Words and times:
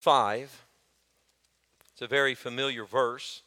5. 0.00 0.64
It's 1.92 2.00
a 2.00 2.06
very 2.06 2.34
familiar 2.34 2.86
verse, 2.86 3.42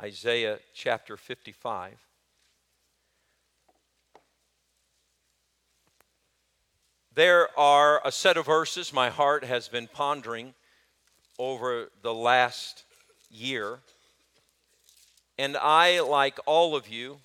Isaiah 0.00 0.60
chapter 0.72 1.18
55. 1.18 1.98
There 7.14 7.48
are 7.58 8.00
a 8.02 8.10
set 8.10 8.38
of 8.38 8.46
verses 8.46 8.94
my 8.94 9.10
heart 9.10 9.44
has 9.44 9.68
been 9.68 9.88
pondering 9.92 10.54
over 11.38 11.90
the 12.00 12.14
last 12.14 12.84
year. 13.30 13.80
And 15.36 15.58
I, 15.58 16.00
like 16.00 16.38
all 16.46 16.74
of 16.74 16.88
you, 16.88 17.18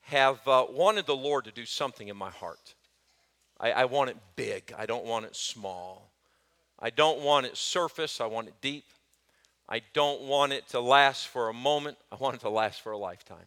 have 0.00 0.46
uh, 0.48 0.64
wanted 0.70 1.04
the 1.04 1.16
Lord 1.16 1.44
to 1.44 1.52
do 1.52 1.66
something 1.66 2.08
in 2.08 2.16
my 2.16 2.30
heart. 2.30 2.74
I, 3.60 3.72
I 3.72 3.84
want 3.84 4.08
it 4.08 4.16
big, 4.36 4.72
I 4.78 4.86
don't 4.86 5.04
want 5.04 5.26
it 5.26 5.36
small. 5.36 6.15
I 6.78 6.90
don't 6.90 7.20
want 7.20 7.46
it 7.46 7.56
surface, 7.56 8.20
I 8.20 8.26
want 8.26 8.48
it 8.48 8.54
deep. 8.60 8.84
I 9.68 9.82
don't 9.94 10.22
want 10.22 10.52
it 10.52 10.68
to 10.68 10.80
last 10.80 11.28
for 11.28 11.48
a 11.48 11.54
moment, 11.54 11.98
I 12.12 12.16
want 12.16 12.36
it 12.36 12.40
to 12.42 12.50
last 12.50 12.80
for 12.82 12.92
a 12.92 12.98
lifetime. 12.98 13.46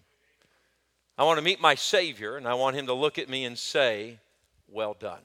I 1.18 1.24
want 1.24 1.38
to 1.38 1.44
meet 1.44 1.62
my 1.62 1.76
Savior, 1.76 2.38
and 2.38 2.48
I 2.48 2.54
want 2.54 2.76
Him 2.76 2.88
to 2.88 2.94
look 2.94 3.18
at 3.18 3.30
me 3.30 3.46
and 3.46 3.58
say, 3.58 4.20
Well 4.68 4.96
done. 5.00 5.22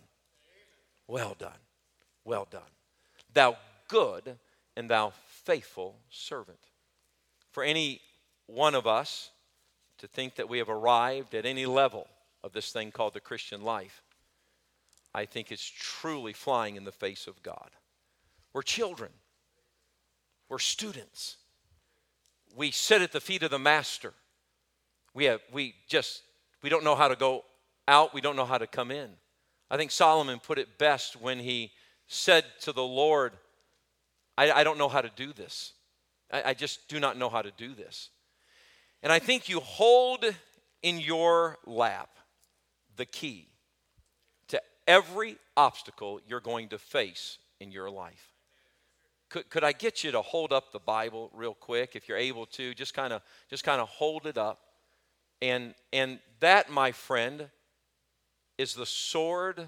Well 1.06 1.36
done. 1.38 1.52
Well 2.24 2.46
done. 2.50 2.62
Thou 3.32 3.56
good 3.88 4.36
and 4.76 4.88
thou 4.88 5.12
faithful 5.26 5.96
servant. 6.10 6.59
For 7.50 7.62
any 7.62 8.00
one 8.46 8.74
of 8.74 8.86
us 8.86 9.30
to 9.98 10.06
think 10.06 10.36
that 10.36 10.48
we 10.48 10.59
have 10.59 10.68
arrived 10.68 11.34
at 11.34 11.46
any 11.46 11.66
level 11.66 12.09
of 12.42 12.52
this 12.52 12.73
thing 12.73 12.90
called 12.90 13.14
the 13.14 13.20
Christian 13.20 13.62
life, 13.62 14.02
I 15.14 15.26
think 15.26 15.52
is 15.52 15.64
truly 15.64 16.32
flying 16.32 16.76
in 16.76 16.84
the 16.84 16.92
face 16.92 17.26
of 17.26 17.42
God. 17.42 17.70
We're 18.54 18.62
children. 18.62 19.10
We're 20.48 20.58
students. 20.58 21.36
We 22.56 22.70
sit 22.70 23.02
at 23.02 23.12
the 23.12 23.20
feet 23.20 23.42
of 23.42 23.51
the 23.51 23.59
master. 23.59 24.15
We 25.12 25.24
have 25.24 25.40
we 25.52 25.74
just 25.88 26.23
we 26.62 26.70
don't 26.70 26.84
know 26.84 26.95
how 26.95 27.09
to 27.09 27.16
go 27.16 27.45
out, 27.87 28.14
we 28.14 28.20
don't 28.20 28.37
know 28.37 28.45
how 28.45 28.59
to 28.59 28.66
come 28.66 28.90
in. 28.90 29.10
I 29.70 29.76
think 29.76 29.90
Solomon 29.90 30.38
put 30.38 30.59
it 30.59 30.79
best 30.79 31.20
when 31.20 31.38
he 31.38 31.73
said 32.06 32.45
to 32.60 32.73
the 32.73 32.82
Lord, 32.82 33.32
I, 34.38 34.51
I 34.52 34.64
don't 34.64 34.79
know 34.79 34.88
how 34.88 35.01
to 35.01 35.10
do 35.16 35.32
this. 35.32 35.73
I, 36.32 36.51
I 36.51 36.54
just 36.54 36.88
do 36.88 37.01
not 37.01 37.18
know 37.18 37.29
how 37.29 37.42
to 37.42 37.51
do 37.57 37.74
this. 37.74 38.10
And 39.02 39.12
I 39.12 39.18
think 39.18 39.48
you 39.48 39.60
hold 39.60 40.24
in 40.82 41.01
your 41.01 41.59
lap 41.66 42.10
the 42.96 43.04
key 43.04 43.48
to 44.48 44.60
every 44.86 45.36
obstacle 45.57 46.20
you're 46.26 46.40
going 46.40 46.68
to 46.68 46.79
face 46.79 47.38
in 47.60 47.73
your 47.73 47.90
life. 47.90 48.34
Could, 49.35 49.51
could 49.51 49.65
I 49.65 49.73
get 49.73 50.04
you 50.04 50.13
to 50.13 50.23
hold 50.23 50.52
up 50.52 50.71
the 50.71 50.79
Bible 50.79 51.29
real 51.35 51.54
quick 51.54 51.96
if 51.96 52.09
you're 52.09 52.16
able 52.16 52.46
to? 52.46 52.73
Just 52.73 52.95
kind 52.95 53.13
of 53.13 53.21
just 53.51 53.65
kind 53.65 53.80
of 53.80 53.88
hold 53.88 54.26
it 54.26 54.38
up. 54.38 54.60
And 55.43 55.74
and 55.93 56.21
that, 56.38 56.71
my 56.71 56.93
friend, 56.93 57.49
is 58.59 58.74
the 58.74 58.87
sword 58.87 59.66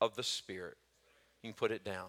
of 0.00 0.16
the 0.16 0.22
Spirit. 0.22 0.78
You 1.42 1.50
can 1.50 1.54
put 1.54 1.72
it 1.72 1.84
down. 1.84 2.06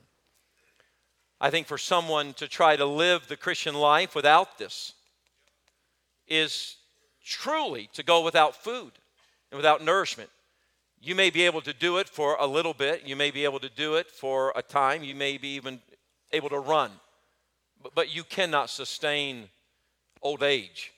I 1.41 1.49
think 1.49 1.67
for 1.67 1.77
someone 1.77 2.35
to 2.35 2.47
try 2.47 2.77
to 2.77 2.85
live 2.85 3.27
the 3.27 3.35
Christian 3.35 3.75
life 3.75 4.15
without 4.15 4.57
this 4.57 4.93
is 6.25 6.77
truly 7.21 7.89
to 7.95 8.03
go 8.03 8.23
without 8.23 8.55
food 8.55 8.93
and 9.51 9.57
without 9.57 9.83
nourishment. 9.83 10.29
You 11.01 11.15
may 11.15 11.31
be 11.31 11.41
able 11.41 11.59
to 11.63 11.73
do 11.73 11.97
it 11.97 12.07
for 12.07 12.37
a 12.39 12.47
little 12.47 12.73
bit. 12.73 13.05
You 13.05 13.17
may 13.17 13.29
be 13.29 13.43
able 13.43 13.59
to 13.59 13.69
do 13.69 13.95
it 13.95 14.09
for 14.09 14.53
a 14.55 14.61
time. 14.61 15.03
You 15.03 15.15
may 15.15 15.37
be 15.37 15.49
even 15.55 15.81
able 16.33 16.49
to 16.49 16.59
run. 16.59 16.91
But, 17.81 17.95
but 17.95 18.13
you 18.13 18.23
cannot 18.23 18.69
sustain 18.69 19.49
old 20.21 20.43
age 20.43 20.91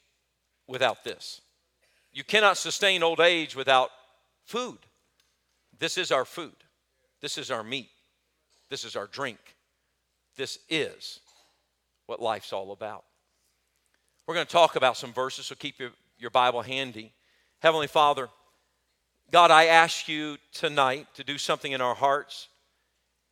without 0.67 1.03
this. 1.03 1.41
You 2.13 2.23
cannot 2.23 2.57
sustain 2.57 3.03
old 3.03 3.19
age 3.19 3.55
without 3.55 3.89
food. 4.45 4.77
This 5.77 5.97
is 5.97 6.11
our 6.11 6.25
food. 6.25 6.55
This 7.21 7.37
is 7.37 7.51
our 7.51 7.63
meat. 7.63 7.89
This 8.69 8.83
is 8.83 8.95
our 8.95 9.07
drink. 9.07 9.39
This 10.37 10.59
is 10.69 11.19
what 12.05 12.21
life's 12.21 12.53
all 12.53 12.71
about. 12.71 13.03
We're 14.27 14.35
going 14.35 14.45
to 14.45 14.51
talk 14.51 14.75
about 14.75 14.97
some 14.97 15.13
verses, 15.13 15.47
so 15.47 15.55
keep 15.55 15.79
your, 15.79 15.91
your 16.17 16.31
Bible 16.31 16.61
handy. 16.61 17.11
Heavenly 17.59 17.87
Father, 17.87 18.29
God, 19.31 19.51
I 19.51 19.65
ask 19.65 20.07
you 20.07 20.37
tonight 20.51 21.07
to 21.15 21.23
do 21.23 21.37
something 21.37 21.71
in 21.71 21.81
our 21.81 21.95
hearts. 21.95 22.47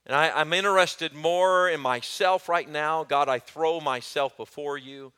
And 0.06 0.16
I, 0.16 0.42
am 0.42 0.52
interested 0.52 1.14
more 1.14 1.70
in 1.70 1.80
myself 1.80 2.50
right 2.50 2.70
now. 2.70 3.04
God, 3.04 3.30
I 3.30 3.40
throw 3.40 3.80
myself 3.80 4.36
before 4.36 4.78
you. 4.78 5.14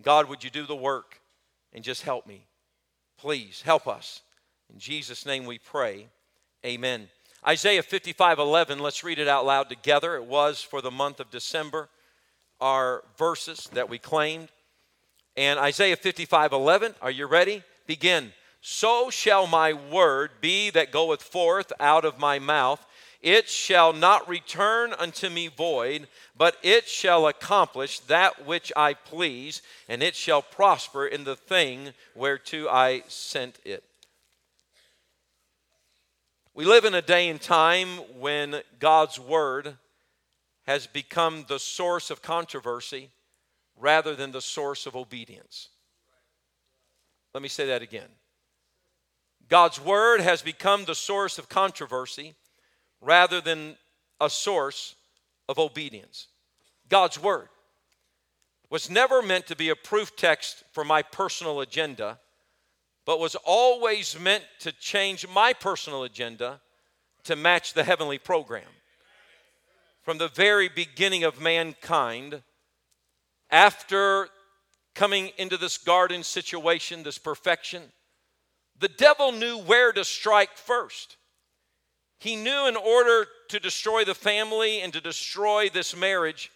God, 0.00 0.28
would 0.28 0.42
you 0.42 0.50
do 0.50 0.64
the 0.64 0.76
work 0.76 1.20
and 1.72 1.84
just 1.84 2.02
help 2.02 2.26
me? 2.26 2.46
Please 3.18 3.62
help 3.62 3.86
us. 3.86 4.22
In 4.72 4.78
Jesus' 4.78 5.26
name 5.26 5.44
we 5.44 5.58
pray. 5.58 6.06
Amen. 6.64 7.08
Isaiah 7.46 7.82
55 7.82 8.38
11, 8.38 8.78
let's 8.78 9.04
read 9.04 9.18
it 9.18 9.28
out 9.28 9.44
loud 9.44 9.68
together. 9.68 10.14
It 10.16 10.24
was 10.24 10.62
for 10.62 10.80
the 10.80 10.90
month 10.90 11.20
of 11.20 11.30
December, 11.30 11.88
our 12.60 13.02
verses 13.18 13.68
that 13.74 13.90
we 13.90 13.98
claimed. 13.98 14.48
And 15.36 15.58
Isaiah 15.58 15.96
55 15.96 16.52
11, 16.52 16.94
are 17.02 17.10
you 17.10 17.26
ready? 17.26 17.62
Begin. 17.86 18.32
So 18.60 19.10
shall 19.10 19.48
my 19.48 19.72
word 19.72 20.30
be 20.40 20.70
that 20.70 20.92
goeth 20.92 21.22
forth 21.22 21.72
out 21.80 22.04
of 22.04 22.18
my 22.18 22.38
mouth. 22.38 22.84
It 23.22 23.48
shall 23.48 23.92
not 23.92 24.28
return 24.28 24.92
unto 24.94 25.30
me 25.30 25.46
void, 25.46 26.08
but 26.36 26.56
it 26.62 26.88
shall 26.88 27.28
accomplish 27.28 28.00
that 28.00 28.44
which 28.44 28.72
I 28.74 28.94
please, 28.94 29.62
and 29.88 30.02
it 30.02 30.16
shall 30.16 30.42
prosper 30.42 31.06
in 31.06 31.22
the 31.22 31.36
thing 31.36 31.92
whereto 32.16 32.68
I 32.68 33.04
sent 33.06 33.60
it. 33.64 33.84
We 36.52 36.64
live 36.64 36.84
in 36.84 36.94
a 36.94 37.00
day 37.00 37.28
and 37.28 37.40
time 37.40 37.88
when 38.18 38.60
God's 38.80 39.20
Word 39.20 39.76
has 40.66 40.88
become 40.88 41.44
the 41.48 41.60
source 41.60 42.10
of 42.10 42.22
controversy 42.22 43.10
rather 43.78 44.16
than 44.16 44.32
the 44.32 44.40
source 44.40 44.84
of 44.84 44.96
obedience. 44.96 45.68
Let 47.34 47.42
me 47.42 47.48
say 47.48 47.66
that 47.68 47.82
again. 47.82 48.08
God's 49.48 49.80
Word 49.80 50.20
has 50.20 50.42
become 50.42 50.84
the 50.84 50.94
source 50.94 51.38
of 51.38 51.48
controversy 51.48 52.34
rather 53.02 53.42
than 53.42 53.76
a 54.20 54.30
source 54.30 54.94
of 55.48 55.58
obedience. 55.58 56.28
God's 56.88 57.20
Word 57.20 57.48
was 58.70 58.88
never 58.88 59.20
meant 59.20 59.46
to 59.48 59.56
be 59.56 59.68
a 59.68 59.76
proof 59.76 60.16
text 60.16 60.64
for 60.72 60.84
my 60.84 61.02
personal 61.02 61.60
agenda 61.60 62.18
but 63.04 63.20
was 63.20 63.36
always 63.44 64.18
meant 64.18 64.44
to 64.60 64.72
change 64.72 65.26
my 65.28 65.52
personal 65.52 66.04
agenda 66.04 66.60
to 67.24 67.36
match 67.36 67.74
the 67.74 67.84
heavenly 67.84 68.18
program. 68.18 68.64
From 70.02 70.18
the 70.18 70.28
very 70.28 70.68
beginning 70.68 71.24
of 71.24 71.40
mankind, 71.40 72.42
after 73.50 74.28
coming 74.94 75.30
into 75.36 75.56
this 75.56 75.78
garden 75.78 76.22
situation, 76.22 77.02
this 77.02 77.18
perfection, 77.18 77.82
the 78.78 78.88
devil 78.88 79.32
knew 79.32 79.58
where 79.58 79.92
to 79.92 80.04
strike 80.04 80.56
first. 80.56 81.16
He 82.22 82.36
knew 82.36 82.68
in 82.68 82.76
order 82.76 83.26
to 83.48 83.58
destroy 83.58 84.04
the 84.04 84.14
family 84.14 84.80
and 84.80 84.92
to 84.92 85.00
destroy 85.00 85.68
this 85.68 85.96
marriage 85.96 86.52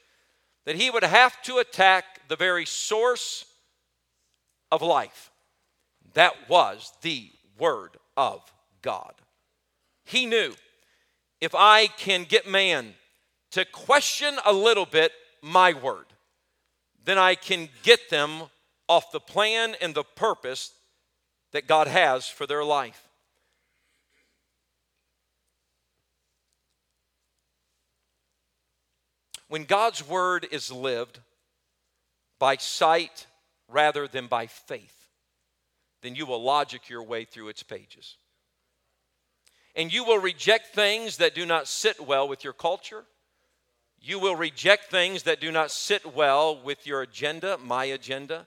that 0.65 0.77
he 0.77 0.91
would 0.91 1.03
have 1.03 1.43
to 1.43 1.59
attack 1.59 2.05
the 2.29 2.37
very 2.37 2.65
source 2.65 3.45
of 4.71 4.81
life. 4.81 5.33
That 6.15 6.49
was 6.49 6.93
the 7.03 7.33
Word 7.59 7.97
of 8.17 8.41
God. 8.81 9.15
He 10.05 10.25
knew 10.25 10.55
if 11.41 11.53
I 11.53 11.89
can 11.89 12.23
get 12.23 12.49
man 12.49 12.95
to 13.51 13.65
question 13.65 14.37
a 14.45 14.53
little 14.53 14.87
bit 14.87 15.11
my 15.43 15.73
Word, 15.73 16.07
then 17.05 17.19
I 17.19 17.35
can 17.35 17.71
get 17.83 18.09
them 18.09 18.43
off 18.89 19.11
the 19.11 19.19
plan 19.19 19.75
and 19.81 19.97
the 19.97 20.05
purpose 20.05 20.71
that 21.51 21.67
God 21.67 21.89
has 21.89 22.29
for 22.29 22.47
their 22.47 22.63
life. 22.63 23.06
When 29.49 29.65
God's 29.65 30.07
word 30.07 30.47
is 30.51 30.73
lived 30.73 31.21
by 32.39 32.57
sight 32.57 33.27
rather 33.69 34.09
than 34.09 34.27
by 34.27 34.47
faith, 34.47 35.09
then 36.03 36.15
you 36.15 36.27
will 36.27 36.43
logic 36.43 36.89
your 36.89 37.03
way 37.03 37.25
through 37.25 37.49
its 37.49 37.63
pages. 37.63 38.17
And 39.75 39.93
you 39.93 40.05
will 40.05 40.19
reject 40.19 40.75
things 40.75 41.19
that 41.19 41.35
do 41.35 41.45
not 41.45 41.69
sit 41.69 42.01
well 42.01 42.27
with 42.27 42.45
your 42.45 42.53
culture. 42.53 43.05
You 44.01 44.19
will 44.19 44.37
reject 44.37 44.91
things 44.91 45.25
that 45.25 45.41
do 45.41 45.53
not 45.53 45.71
sit 45.71 46.15
well 46.15 46.61
with 46.61 46.87
your 46.87 47.03
agenda, 47.03 47.59
my 47.59 47.85
agenda. 47.87 48.47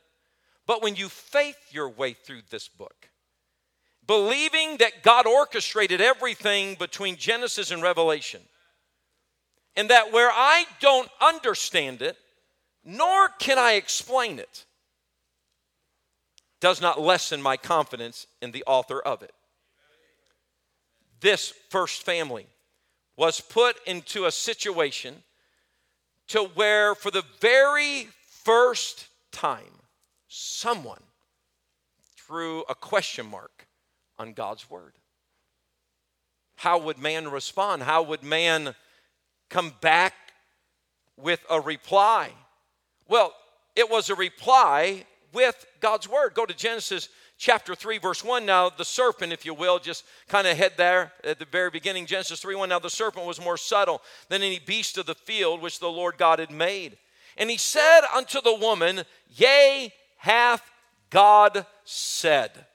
But 0.66 0.82
when 0.82 0.96
you 0.96 1.10
faith 1.10 1.58
your 1.72 1.90
way 1.90 2.14
through 2.14 2.42
this 2.50 2.68
book, 2.68 3.10
believing 4.06 4.78
that 4.78 5.04
God 5.04 5.28
orchestrated 5.28 6.02
everything 6.02 6.76
between 6.76 7.16
Genesis 7.16 7.72
and 7.72 7.82
Revelation, 7.82 8.42
and 9.80 9.90
that 9.90 10.12
where 10.12 10.30
I 10.30 10.66
don't 10.82 11.10
understand 11.22 12.02
it, 12.02 12.18
nor 12.84 13.30
can 13.30 13.58
I 13.58 13.76
explain 13.76 14.38
it, 14.38 14.66
does 16.60 16.82
not 16.82 17.00
lessen 17.00 17.42
my 17.42 17.56
confidence 17.56 18.28
in 18.42 18.52
the 18.52 18.66
author 18.68 19.00
of 19.00 19.24
it. 19.24 19.32
This 21.22 21.54
first 21.70 22.04
family 22.04 22.48
was 23.16 23.40
put 23.40 23.78
into 23.88 24.26
a 24.26 24.32
situation 24.34 25.24
to 26.28 26.44
where, 26.56 26.94
for 26.94 27.10
the 27.10 27.24
very 27.40 28.10
first 28.44 29.08
time, 29.32 29.80
someone 30.28 31.04
threw 32.18 32.66
a 32.68 32.76
question 32.76 33.28
mark 33.28 33.66
on 34.18 34.34
God's 34.34 34.70
word. 34.70 34.96
How 36.58 36.78
would 36.80 36.98
man 36.98 37.30
respond? 37.30 37.84
How 37.84 38.04
would 38.04 38.24
man 38.24 38.76
come 39.50 39.74
back 39.82 40.14
with 41.18 41.42
a 41.50 41.60
reply? 41.60 42.32
Well, 43.08 43.34
it 43.76 43.90
was 43.90 44.10
a 44.10 44.16
reply 44.16 45.06
with 45.34 45.66
God's 45.80 46.08
word. 46.08 46.34
Go 46.34 46.46
to 46.46 46.56
Genesis 46.56 47.10
chapter 47.38 47.74
3, 47.74 47.98
verse 47.98 48.24
1. 48.24 48.46
Now, 48.46 48.70
the 48.70 48.86
serpent, 48.86 49.34
if 49.34 49.46
you 49.46 49.54
will, 49.54 49.80
just 49.80 50.04
kind 50.28 50.48
of 50.48 50.58
head 50.58 50.74
there 50.78 51.12
at 51.24 51.40
the 51.40 51.46
very 51.46 51.70
beginning. 51.70 52.06
Genesis 52.06 52.40
3 52.42 52.56
1. 52.56 52.70
Now, 52.70 52.80
the 52.80 52.90
serpent 52.90 53.26
was 53.26 53.42
more 53.42 53.58
subtle 53.58 54.02
than 54.28 54.44
any 54.44 54.60
beast 54.60 54.98
of 54.98 55.06
the 55.06 55.16
field 55.16 55.62
which 55.62 55.80
the 55.80 55.88
Lord 55.88 56.18
God 56.18 56.40
had 56.40 56.52
made. 56.52 56.98
And 57.38 57.50
he 57.50 57.58
said 57.58 58.02
unto 58.16 58.42
the 58.42 58.56
woman, 58.56 59.04
Yea, 59.36 59.94
hath 60.18 60.70
God 61.10 61.66
said. 61.86 62.66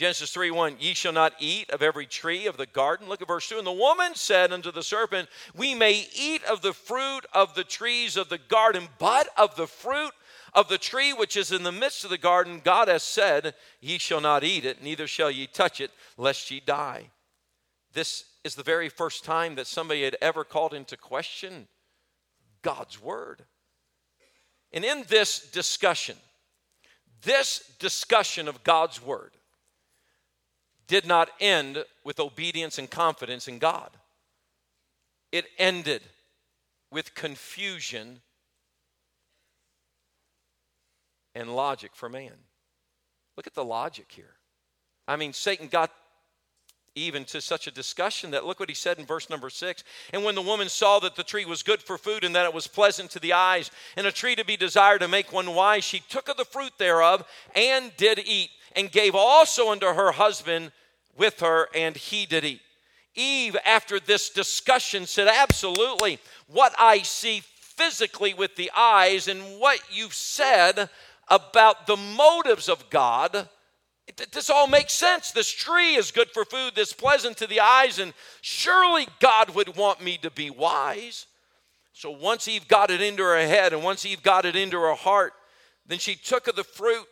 Genesis 0.00 0.30
3 0.30 0.50
1, 0.50 0.76
ye 0.80 0.94
shall 0.94 1.12
not 1.12 1.34
eat 1.40 1.68
of 1.68 1.82
every 1.82 2.06
tree 2.06 2.46
of 2.46 2.56
the 2.56 2.64
garden. 2.64 3.06
Look 3.06 3.20
at 3.20 3.28
verse 3.28 3.46
2. 3.50 3.58
And 3.58 3.66
the 3.66 3.70
woman 3.70 4.14
said 4.14 4.50
unto 4.50 4.72
the 4.72 4.82
serpent, 4.82 5.28
We 5.54 5.74
may 5.74 6.08
eat 6.16 6.42
of 6.44 6.62
the 6.62 6.72
fruit 6.72 7.26
of 7.34 7.54
the 7.54 7.64
trees 7.64 8.16
of 8.16 8.30
the 8.30 8.38
garden, 8.38 8.88
but 8.98 9.28
of 9.36 9.56
the 9.56 9.66
fruit 9.66 10.12
of 10.54 10.70
the 10.70 10.78
tree 10.78 11.12
which 11.12 11.36
is 11.36 11.52
in 11.52 11.64
the 11.64 11.70
midst 11.70 12.02
of 12.04 12.08
the 12.08 12.16
garden, 12.16 12.62
God 12.64 12.88
has 12.88 13.02
said, 13.02 13.54
Ye 13.82 13.98
shall 13.98 14.22
not 14.22 14.42
eat 14.42 14.64
it, 14.64 14.82
neither 14.82 15.06
shall 15.06 15.30
ye 15.30 15.46
touch 15.46 15.82
it, 15.82 15.90
lest 16.16 16.50
ye 16.50 16.60
die. 16.60 17.10
This 17.92 18.24
is 18.42 18.54
the 18.54 18.62
very 18.62 18.88
first 18.88 19.22
time 19.22 19.56
that 19.56 19.66
somebody 19.66 20.02
had 20.02 20.16
ever 20.22 20.44
called 20.44 20.72
into 20.72 20.96
question 20.96 21.68
God's 22.62 23.02
word. 23.02 23.44
And 24.72 24.82
in 24.82 25.04
this 25.08 25.50
discussion, 25.50 26.16
this 27.20 27.70
discussion 27.78 28.48
of 28.48 28.64
God's 28.64 29.04
word 29.04 29.32
did 30.90 31.06
not 31.06 31.30
end 31.38 31.84
with 32.02 32.18
obedience 32.18 32.76
and 32.76 32.90
confidence 32.90 33.46
in 33.46 33.60
God. 33.60 33.90
It 35.30 35.44
ended 35.56 36.02
with 36.90 37.14
confusion 37.14 38.22
and 41.36 41.54
logic 41.54 41.92
for 41.94 42.08
man. 42.08 42.32
Look 43.36 43.46
at 43.46 43.54
the 43.54 43.64
logic 43.64 44.06
here. 44.10 44.34
I 45.06 45.14
mean, 45.14 45.32
Satan 45.32 45.68
got 45.68 45.92
even 46.94 47.24
to 47.24 47.40
such 47.40 47.66
a 47.66 47.70
discussion 47.70 48.32
that 48.32 48.44
look 48.44 48.58
what 48.58 48.68
he 48.68 48.74
said 48.74 48.98
in 48.98 49.06
verse 49.06 49.30
number 49.30 49.48
six. 49.48 49.84
And 50.12 50.24
when 50.24 50.34
the 50.34 50.42
woman 50.42 50.68
saw 50.68 50.98
that 51.00 51.14
the 51.14 51.22
tree 51.22 51.44
was 51.44 51.62
good 51.62 51.80
for 51.80 51.96
food 51.96 52.24
and 52.24 52.34
that 52.34 52.46
it 52.46 52.54
was 52.54 52.66
pleasant 52.66 53.10
to 53.12 53.20
the 53.20 53.32
eyes 53.32 53.70
and 53.96 54.06
a 54.06 54.12
tree 54.12 54.34
to 54.34 54.44
be 54.44 54.56
desired 54.56 55.00
to 55.00 55.08
make 55.08 55.32
one 55.32 55.54
wise, 55.54 55.84
she 55.84 56.00
took 56.00 56.28
of 56.28 56.36
the 56.36 56.44
fruit 56.44 56.72
thereof 56.78 57.24
and 57.54 57.92
did 57.96 58.18
eat 58.18 58.50
and 58.74 58.90
gave 58.90 59.14
also 59.14 59.70
unto 59.70 59.86
her 59.86 60.12
husband 60.12 60.72
with 61.16 61.40
her, 61.40 61.68
and 61.74 61.96
he 61.96 62.26
did 62.26 62.44
eat. 62.44 62.60
Eve, 63.14 63.56
after 63.64 64.00
this 64.00 64.30
discussion, 64.30 65.06
said, 65.06 65.28
Absolutely, 65.28 66.18
what 66.46 66.74
I 66.78 67.02
see 67.02 67.42
physically 67.60 68.34
with 68.34 68.56
the 68.56 68.70
eyes 68.76 69.28
and 69.28 69.40
what 69.58 69.80
you've 69.90 70.14
said 70.14 70.88
about 71.28 71.86
the 71.86 71.96
motives 71.96 72.68
of 72.68 72.90
God 72.90 73.48
this 74.32 74.50
all 74.50 74.66
makes 74.66 74.92
sense. 74.92 75.30
This 75.30 75.50
tree 75.50 75.94
is 75.94 76.10
good 76.10 76.30
for 76.30 76.44
food, 76.44 76.72
this 76.74 76.92
pleasant 76.92 77.36
to 77.38 77.46
the 77.46 77.60
eyes, 77.60 77.98
and 77.98 78.12
surely 78.40 79.06
God 79.20 79.54
would 79.54 79.76
want 79.76 80.02
me 80.02 80.18
to 80.18 80.30
be 80.30 80.50
wise. 80.50 81.26
So 81.92 82.10
once 82.10 82.48
Eve 82.48 82.66
got 82.66 82.90
it 82.90 83.02
into 83.02 83.22
her 83.22 83.38
head 83.38 83.72
and 83.72 83.84
once 83.84 84.06
Eve 84.06 84.22
got 84.22 84.46
it 84.46 84.56
into 84.56 84.80
her 84.80 84.94
heart, 84.94 85.34
then 85.86 85.98
she 85.98 86.14
took 86.14 86.48
of 86.48 86.56
the 86.56 86.64
fruit 86.64 87.06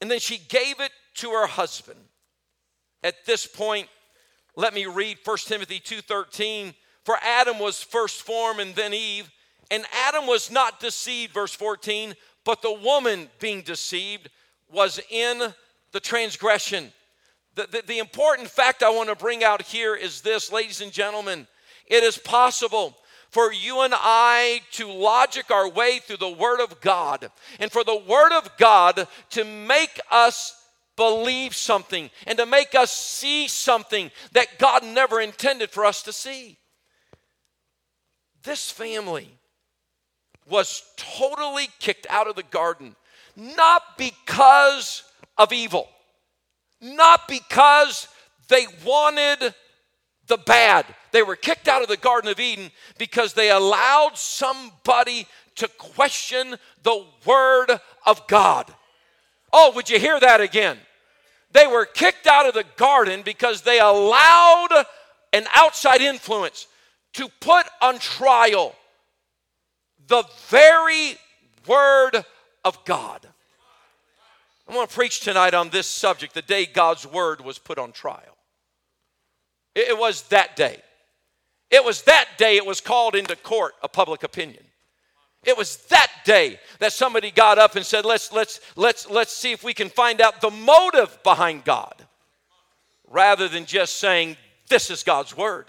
and 0.00 0.10
then 0.10 0.18
she 0.18 0.38
gave 0.38 0.80
it 0.80 0.90
to 1.14 1.30
her 1.30 1.46
husband. 1.46 2.00
At 3.02 3.24
this 3.24 3.46
point, 3.46 3.88
let 4.54 4.74
me 4.74 4.86
read 4.86 5.18
1 5.24 5.38
Timothy 5.46 5.80
2:13. 5.80 6.74
For 7.04 7.16
Adam 7.22 7.58
was 7.58 7.82
first 7.82 8.22
formed 8.22 8.60
and 8.60 8.74
then 8.74 8.92
Eve, 8.92 9.30
and 9.70 9.86
Adam 9.92 10.26
was 10.26 10.50
not 10.50 10.80
deceived, 10.80 11.32
verse 11.32 11.54
14, 11.54 12.16
but 12.44 12.62
the 12.62 12.72
woman 12.72 13.30
being 13.38 13.62
deceived 13.62 14.28
was 14.68 15.00
in 15.08 15.54
the 15.96 16.00
transgression. 16.00 16.92
The, 17.54 17.66
the, 17.72 17.82
the 17.86 17.98
important 18.00 18.50
fact 18.50 18.82
I 18.82 18.90
want 18.90 19.08
to 19.08 19.16
bring 19.16 19.42
out 19.42 19.62
here 19.62 19.94
is 19.94 20.20
this, 20.20 20.52
ladies 20.52 20.82
and 20.82 20.92
gentlemen. 20.92 21.46
It 21.86 22.04
is 22.04 22.18
possible 22.18 22.94
for 23.30 23.50
you 23.50 23.80
and 23.80 23.94
I 23.96 24.60
to 24.72 24.92
logic 24.92 25.50
our 25.50 25.66
way 25.66 26.00
through 26.00 26.18
the 26.18 26.28
Word 26.28 26.60
of 26.60 26.82
God 26.82 27.30
and 27.58 27.72
for 27.72 27.82
the 27.82 27.96
Word 27.96 28.36
of 28.36 28.50
God 28.58 29.08
to 29.30 29.44
make 29.44 29.98
us 30.10 30.54
believe 30.96 31.56
something 31.56 32.10
and 32.26 32.36
to 32.36 32.44
make 32.44 32.74
us 32.74 32.94
see 32.94 33.48
something 33.48 34.10
that 34.32 34.58
God 34.58 34.84
never 34.84 35.18
intended 35.18 35.70
for 35.70 35.86
us 35.86 36.02
to 36.02 36.12
see. 36.12 36.58
This 38.42 38.70
family 38.70 39.30
was 40.46 40.82
totally 40.98 41.68
kicked 41.78 42.06
out 42.10 42.28
of 42.28 42.36
the 42.36 42.42
garden, 42.42 42.96
not 43.34 43.96
because 43.96 45.02
of 45.38 45.52
evil. 45.52 45.88
Not 46.80 47.28
because 47.28 48.08
they 48.48 48.66
wanted 48.84 49.54
the 50.26 50.36
bad. 50.36 50.86
They 51.12 51.22
were 51.22 51.36
kicked 51.36 51.68
out 51.68 51.82
of 51.82 51.88
the 51.88 51.96
Garden 51.96 52.30
of 52.30 52.40
Eden 52.40 52.70
because 52.98 53.32
they 53.32 53.50
allowed 53.50 54.16
somebody 54.16 55.26
to 55.56 55.68
question 55.68 56.56
the 56.82 57.04
Word 57.24 57.70
of 58.04 58.26
God. 58.26 58.72
Oh, 59.52 59.72
would 59.74 59.88
you 59.88 59.98
hear 59.98 60.18
that 60.20 60.40
again? 60.40 60.78
They 61.52 61.66
were 61.66 61.86
kicked 61.86 62.26
out 62.26 62.46
of 62.46 62.54
the 62.54 62.64
garden 62.76 63.22
because 63.24 63.62
they 63.62 63.80
allowed 63.80 64.84
an 65.32 65.46
outside 65.54 66.02
influence 66.02 66.66
to 67.14 67.28
put 67.40 67.66
on 67.80 67.98
trial 67.98 68.74
the 70.08 70.24
very 70.48 71.16
Word 71.66 72.24
of 72.64 72.84
God. 72.84 73.26
I'm 74.68 74.74
going 74.74 74.86
to 74.86 74.92
preach 74.92 75.20
tonight 75.20 75.54
on 75.54 75.70
this 75.70 75.86
subject 75.86 76.34
the 76.34 76.42
day 76.42 76.66
God's 76.66 77.06
word 77.06 77.40
was 77.40 77.58
put 77.58 77.78
on 77.78 77.92
trial. 77.92 78.36
It 79.74 79.96
was 79.96 80.22
that 80.28 80.56
day. 80.56 80.80
It 81.70 81.84
was 81.84 82.02
that 82.02 82.28
day 82.38 82.56
it 82.56 82.66
was 82.66 82.80
called 82.80 83.14
into 83.14 83.36
court 83.36 83.74
a 83.82 83.88
public 83.88 84.22
opinion. 84.22 84.64
It 85.44 85.56
was 85.56 85.76
that 85.88 86.10
day 86.24 86.58
that 86.80 86.92
somebody 86.92 87.30
got 87.30 87.58
up 87.58 87.76
and 87.76 87.86
said, 87.86 88.04
let's, 88.04 88.32
let's, 88.32 88.60
let's, 88.74 89.08
let's 89.08 89.32
see 89.32 89.52
if 89.52 89.62
we 89.62 89.74
can 89.74 89.88
find 89.88 90.20
out 90.20 90.40
the 90.40 90.50
motive 90.50 91.22
behind 91.22 91.64
God, 91.64 91.94
rather 93.08 93.48
than 93.48 93.64
just 93.64 93.98
saying, 93.98 94.36
this 94.68 94.90
is 94.90 95.04
God's 95.04 95.36
word. 95.36 95.66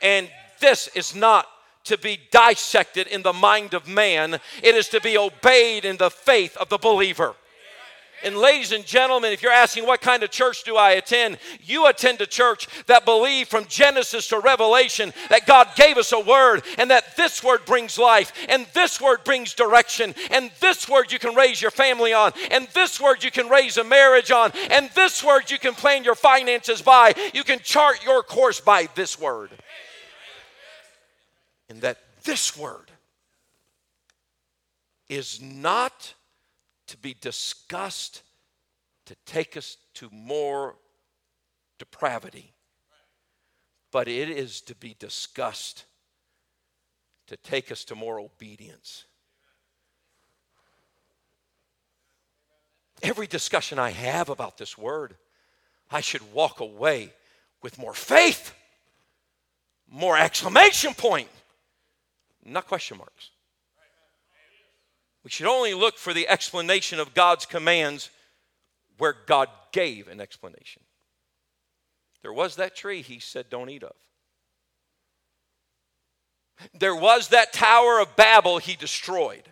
And 0.00 0.28
this 0.60 0.88
is 0.94 1.14
not 1.14 1.46
to 1.84 1.98
be 1.98 2.18
dissected 2.30 3.08
in 3.08 3.22
the 3.22 3.32
mind 3.32 3.74
of 3.74 3.88
man, 3.88 4.34
it 4.62 4.74
is 4.74 4.88
to 4.90 5.00
be 5.00 5.18
obeyed 5.18 5.84
in 5.84 5.96
the 5.96 6.10
faith 6.10 6.56
of 6.56 6.68
the 6.68 6.78
believer. 6.78 7.34
And 8.24 8.38
ladies 8.38 8.72
and 8.72 8.86
gentlemen, 8.86 9.32
if 9.32 9.42
you're 9.42 9.52
asking 9.52 9.86
what 9.86 10.00
kind 10.00 10.22
of 10.22 10.30
church 10.30 10.64
do 10.64 10.76
I 10.76 10.92
attend, 10.92 11.36
you 11.62 11.86
attend 11.86 12.22
a 12.22 12.26
church 12.26 12.66
that 12.86 13.04
believe 13.04 13.48
from 13.48 13.66
Genesis 13.66 14.28
to 14.28 14.38
Revelation 14.38 15.12
that 15.28 15.46
God 15.46 15.68
gave 15.76 15.98
us 15.98 16.10
a 16.12 16.18
word 16.18 16.62
and 16.78 16.90
that 16.90 17.18
this 17.18 17.44
word 17.44 17.66
brings 17.66 17.98
life 17.98 18.32
and 18.48 18.66
this 18.72 18.98
word 18.98 19.24
brings 19.24 19.52
direction 19.52 20.14
and 20.30 20.50
this 20.60 20.88
word 20.88 21.12
you 21.12 21.18
can 21.18 21.34
raise 21.34 21.60
your 21.60 21.70
family 21.70 22.14
on 22.14 22.32
and 22.50 22.66
this 22.68 22.98
word 22.98 23.22
you 23.22 23.30
can 23.30 23.50
raise 23.50 23.76
a 23.76 23.84
marriage 23.84 24.30
on 24.30 24.52
and 24.70 24.88
this 24.94 25.22
word 25.22 25.50
you 25.50 25.58
can 25.58 25.74
plan 25.74 26.02
your 26.02 26.14
finances 26.14 26.80
by. 26.80 27.12
You 27.34 27.44
can 27.44 27.58
chart 27.58 28.02
your 28.06 28.22
course 28.22 28.58
by 28.58 28.88
this 28.94 29.20
word. 29.20 29.50
And 31.68 31.82
that 31.82 31.98
this 32.24 32.56
word 32.56 32.90
is 35.10 35.42
not 35.42 36.14
to 36.86 36.96
be 36.96 37.14
discussed 37.20 38.22
to 39.06 39.14
take 39.26 39.56
us 39.56 39.76
to 39.94 40.08
more 40.10 40.76
depravity, 41.78 42.52
but 43.90 44.08
it 44.08 44.28
is 44.28 44.60
to 44.62 44.74
be 44.74 44.96
discussed 44.98 45.84
to 47.26 47.36
take 47.36 47.70
us 47.72 47.84
to 47.84 47.94
more 47.94 48.18
obedience. 48.20 49.04
Every 53.02 53.26
discussion 53.26 53.78
I 53.78 53.90
have 53.90 54.28
about 54.28 54.56
this 54.56 54.78
word, 54.78 55.16
I 55.90 56.00
should 56.00 56.32
walk 56.32 56.60
away 56.60 57.12
with 57.62 57.78
more 57.78 57.94
faith, 57.94 58.54
more 59.90 60.16
exclamation 60.16 60.94
point, 60.94 61.28
not 62.44 62.66
question 62.66 62.98
marks. 62.98 63.30
We 65.24 65.30
should 65.30 65.46
only 65.46 65.72
look 65.72 65.96
for 65.96 66.12
the 66.12 66.28
explanation 66.28 67.00
of 67.00 67.14
God's 67.14 67.46
commands 67.46 68.10
where 68.98 69.16
God 69.26 69.48
gave 69.72 70.06
an 70.06 70.20
explanation. 70.20 70.82
There 72.22 72.32
was 72.32 72.56
that 72.56 72.76
tree 72.76 73.02
he 73.02 73.18
said, 73.18 73.50
Don't 73.50 73.70
eat 73.70 73.82
of. 73.82 73.94
There 76.78 76.94
was 76.94 77.28
that 77.28 77.52
Tower 77.52 78.00
of 78.00 78.14
Babel 78.16 78.58
he 78.58 78.76
destroyed. 78.76 79.42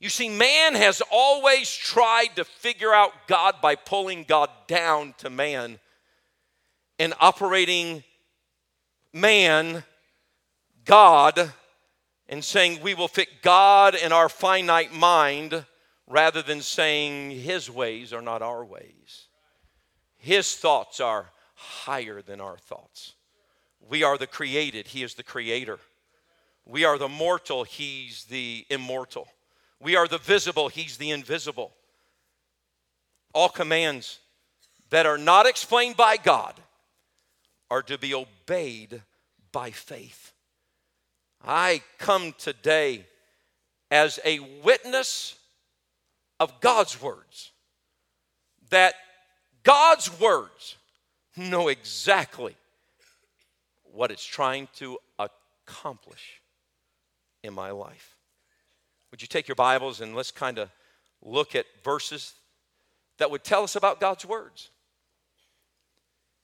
You 0.00 0.08
see, 0.08 0.30
man 0.30 0.74
has 0.76 1.02
always 1.12 1.70
tried 1.70 2.36
to 2.36 2.44
figure 2.44 2.94
out 2.94 3.12
God 3.26 3.56
by 3.60 3.74
pulling 3.74 4.24
God 4.24 4.48
down 4.66 5.14
to 5.18 5.28
man 5.28 5.78
and 6.98 7.12
operating 7.20 8.02
man, 9.12 9.84
God, 10.86 11.52
and 12.30 12.44
saying 12.44 12.80
we 12.80 12.94
will 12.94 13.08
fit 13.08 13.42
God 13.42 13.96
in 13.96 14.12
our 14.12 14.28
finite 14.28 14.94
mind 14.94 15.66
rather 16.06 16.42
than 16.42 16.62
saying 16.62 17.32
his 17.32 17.68
ways 17.68 18.12
are 18.12 18.22
not 18.22 18.40
our 18.40 18.64
ways. 18.64 19.26
His 20.16 20.54
thoughts 20.54 21.00
are 21.00 21.32
higher 21.54 22.22
than 22.22 22.40
our 22.40 22.56
thoughts. 22.56 23.14
We 23.80 24.04
are 24.04 24.16
the 24.16 24.28
created, 24.28 24.86
he 24.86 25.02
is 25.02 25.14
the 25.14 25.24
creator. 25.24 25.80
We 26.64 26.84
are 26.84 26.98
the 26.98 27.08
mortal, 27.08 27.64
he's 27.64 28.24
the 28.24 28.64
immortal. 28.70 29.26
We 29.80 29.96
are 29.96 30.06
the 30.06 30.18
visible, 30.18 30.68
he's 30.68 30.98
the 30.98 31.10
invisible. 31.10 31.72
All 33.34 33.48
commands 33.48 34.20
that 34.90 35.04
are 35.04 35.18
not 35.18 35.46
explained 35.46 35.96
by 35.96 36.16
God 36.16 36.54
are 37.70 37.82
to 37.82 37.98
be 37.98 38.14
obeyed 38.14 39.02
by 39.50 39.72
faith. 39.72 40.32
I 41.44 41.82
come 41.98 42.34
today 42.38 43.06
as 43.90 44.20
a 44.24 44.40
witness 44.62 45.38
of 46.38 46.60
God's 46.60 47.00
words, 47.00 47.52
that 48.70 48.94
God's 49.62 50.20
words 50.20 50.76
know 51.36 51.68
exactly 51.68 52.54
what 53.92 54.10
it's 54.10 54.24
trying 54.24 54.68
to 54.76 54.98
accomplish 55.18 56.40
in 57.42 57.52
my 57.52 57.70
life. 57.70 58.16
Would 59.10 59.22
you 59.22 59.28
take 59.28 59.48
your 59.48 59.56
Bibles 59.56 60.00
and 60.00 60.14
let's 60.14 60.30
kind 60.30 60.58
of 60.58 60.70
look 61.22 61.54
at 61.54 61.66
verses 61.82 62.34
that 63.18 63.30
would 63.30 63.44
tell 63.44 63.62
us 63.62 63.76
about 63.76 64.00
God's 64.00 64.24
words? 64.24 64.70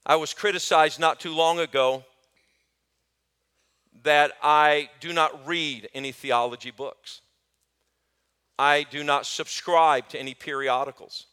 I 0.04 0.16
was 0.16 0.34
criticized 0.34 0.98
not 1.00 1.20
too 1.20 1.34
long 1.34 1.58
ago 1.58 2.04
that 4.02 4.32
I 4.42 4.90
do 5.00 5.12
not 5.12 5.46
read 5.46 5.88
any 5.94 6.12
theology 6.12 6.70
books. 6.70 7.20
I 8.58 8.84
do 8.84 9.04
not 9.04 9.26
subscribe 9.26 10.08
to 10.08 10.18
any 10.18 10.34
periodicals. 10.34 11.26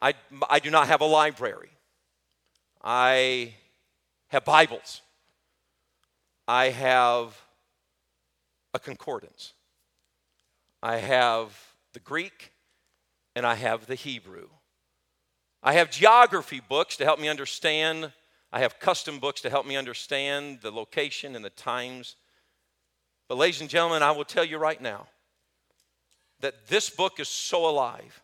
I, 0.00 0.14
I 0.48 0.60
do 0.60 0.70
not 0.70 0.88
have 0.88 1.00
a 1.00 1.06
library. 1.06 1.70
I 2.82 3.54
have 4.28 4.44
Bibles. 4.44 5.02
I 6.46 6.66
have 6.70 7.36
a 8.72 8.78
concordance. 8.78 9.54
I 10.82 10.98
have 10.98 11.58
the 11.92 12.00
Greek 12.00 12.52
and 13.34 13.44
I 13.44 13.54
have 13.54 13.86
the 13.86 13.96
Hebrew. 13.96 14.48
I 15.62 15.72
have 15.74 15.90
geography 15.90 16.60
books 16.60 16.96
to 16.98 17.04
help 17.04 17.18
me 17.18 17.28
understand. 17.28 18.12
I 18.52 18.60
have 18.60 18.80
custom 18.80 19.18
books 19.18 19.42
to 19.42 19.50
help 19.50 19.66
me 19.66 19.76
understand 19.76 20.60
the 20.62 20.70
location 20.70 21.36
and 21.36 21.44
the 21.44 21.50
times. 21.50 22.16
But, 23.28 23.36
ladies 23.36 23.60
and 23.60 23.68
gentlemen, 23.68 24.02
I 24.02 24.12
will 24.12 24.24
tell 24.24 24.44
you 24.44 24.56
right 24.56 24.80
now 24.80 25.06
that 26.40 26.66
this 26.68 26.88
book 26.88 27.20
is 27.20 27.28
so 27.28 27.68
alive 27.68 28.22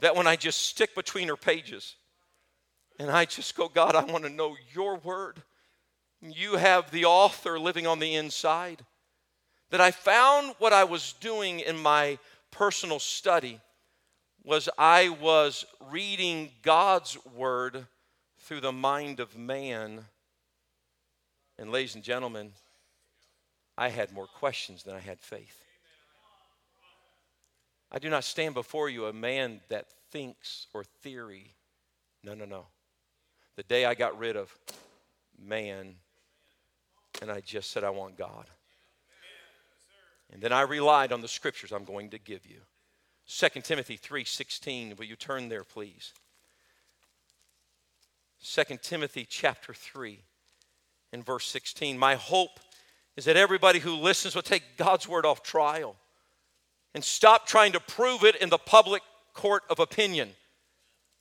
that 0.00 0.16
when 0.16 0.26
I 0.26 0.34
just 0.34 0.62
stick 0.62 0.94
between 0.96 1.28
her 1.28 1.36
pages 1.36 1.94
and 2.98 3.10
I 3.10 3.24
just 3.24 3.56
go, 3.56 3.68
God, 3.68 3.94
I 3.94 4.04
want 4.04 4.24
to 4.24 4.30
know 4.30 4.56
your 4.72 4.96
word. 4.96 5.42
You 6.20 6.56
have 6.56 6.90
the 6.90 7.04
author 7.04 7.58
living 7.58 7.86
on 7.86 8.00
the 8.00 8.14
inside. 8.14 8.84
That 9.70 9.80
I 9.80 9.92
found 9.92 10.54
what 10.58 10.72
I 10.72 10.84
was 10.84 11.14
doing 11.20 11.60
in 11.60 11.76
my 11.76 12.18
personal 12.50 12.98
study 12.98 13.60
was 14.42 14.68
I 14.76 15.08
was 15.08 15.64
reading 15.90 16.50
God's 16.62 17.16
word 17.34 17.86
through 18.44 18.60
the 18.60 18.72
mind 18.72 19.20
of 19.20 19.36
man. 19.36 20.04
And, 21.58 21.70
ladies 21.70 21.94
and 21.94 22.04
gentlemen, 22.04 22.52
I 23.76 23.88
had 23.88 24.12
more 24.12 24.26
questions 24.26 24.82
than 24.82 24.94
I 24.94 25.00
had 25.00 25.18
faith. 25.18 25.62
I 27.90 27.98
do 27.98 28.10
not 28.10 28.24
stand 28.24 28.54
before 28.54 28.88
you 28.88 29.06
a 29.06 29.12
man 29.12 29.60
that 29.68 29.86
thinks 30.10 30.66
or 30.74 30.84
theory. 30.84 31.54
No, 32.22 32.34
no, 32.34 32.44
no. 32.44 32.66
The 33.56 33.62
day 33.62 33.84
I 33.84 33.94
got 33.94 34.18
rid 34.18 34.36
of 34.36 34.56
man 35.40 35.94
and 37.22 37.30
I 37.30 37.40
just 37.40 37.70
said, 37.70 37.84
I 37.84 37.90
want 37.90 38.18
God. 38.18 38.46
And 40.32 40.42
then 40.42 40.52
I 40.52 40.62
relied 40.62 41.12
on 41.12 41.20
the 41.20 41.28
scriptures 41.28 41.70
I'm 41.70 41.84
going 41.84 42.10
to 42.10 42.18
give 42.18 42.44
you. 42.46 42.58
2 43.28 43.60
Timothy 43.62 43.96
3:16, 43.96 44.98
will 44.98 45.04
you 45.04 45.16
turn 45.16 45.48
there 45.48 45.64
please? 45.64 46.12
2 48.44 48.62
Timothy 48.82 49.26
chapter 49.26 49.72
3 49.72 50.20
and 51.14 51.24
verse 51.24 51.46
16. 51.46 51.98
My 51.98 52.14
hope 52.14 52.60
is 53.16 53.24
that 53.24 53.38
everybody 53.38 53.78
who 53.78 53.94
listens 53.94 54.34
will 54.34 54.42
take 54.42 54.76
God's 54.76 55.08
word 55.08 55.24
off 55.24 55.42
trial 55.42 55.96
and 56.94 57.02
stop 57.02 57.46
trying 57.46 57.72
to 57.72 57.80
prove 57.80 58.22
it 58.22 58.36
in 58.36 58.50
the 58.50 58.58
public 58.58 59.00
court 59.32 59.62
of 59.70 59.78
opinion. 59.78 60.28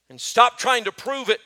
And 0.10 0.20
stop 0.20 0.58
trying 0.58 0.84
to 0.84 0.92
prove 0.92 1.30
it. 1.30 1.40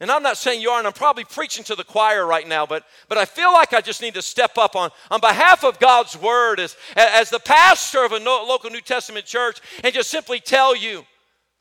And 0.00 0.10
I'm 0.10 0.22
not 0.22 0.38
saying 0.38 0.62
you 0.62 0.70
are, 0.70 0.78
and 0.78 0.86
I'm 0.86 0.94
probably 0.94 1.24
preaching 1.24 1.64
to 1.64 1.74
the 1.74 1.84
choir 1.84 2.26
right 2.26 2.48
now, 2.48 2.64
but, 2.64 2.84
but 3.08 3.18
I 3.18 3.26
feel 3.26 3.52
like 3.52 3.74
I 3.74 3.82
just 3.82 4.00
need 4.00 4.14
to 4.14 4.22
step 4.22 4.56
up 4.56 4.76
on, 4.76 4.90
on 5.10 5.20
behalf 5.20 5.62
of 5.62 5.78
God's 5.78 6.16
word 6.16 6.58
as, 6.58 6.74
as 6.96 7.28
the 7.28 7.38
pastor 7.38 8.04
of 8.04 8.12
a 8.12 8.18
local 8.18 8.70
New 8.70 8.80
Testament 8.80 9.26
church 9.26 9.60
and 9.84 9.94
just 9.94 10.10
simply 10.10 10.40
tell 10.40 10.74
you 10.74 11.04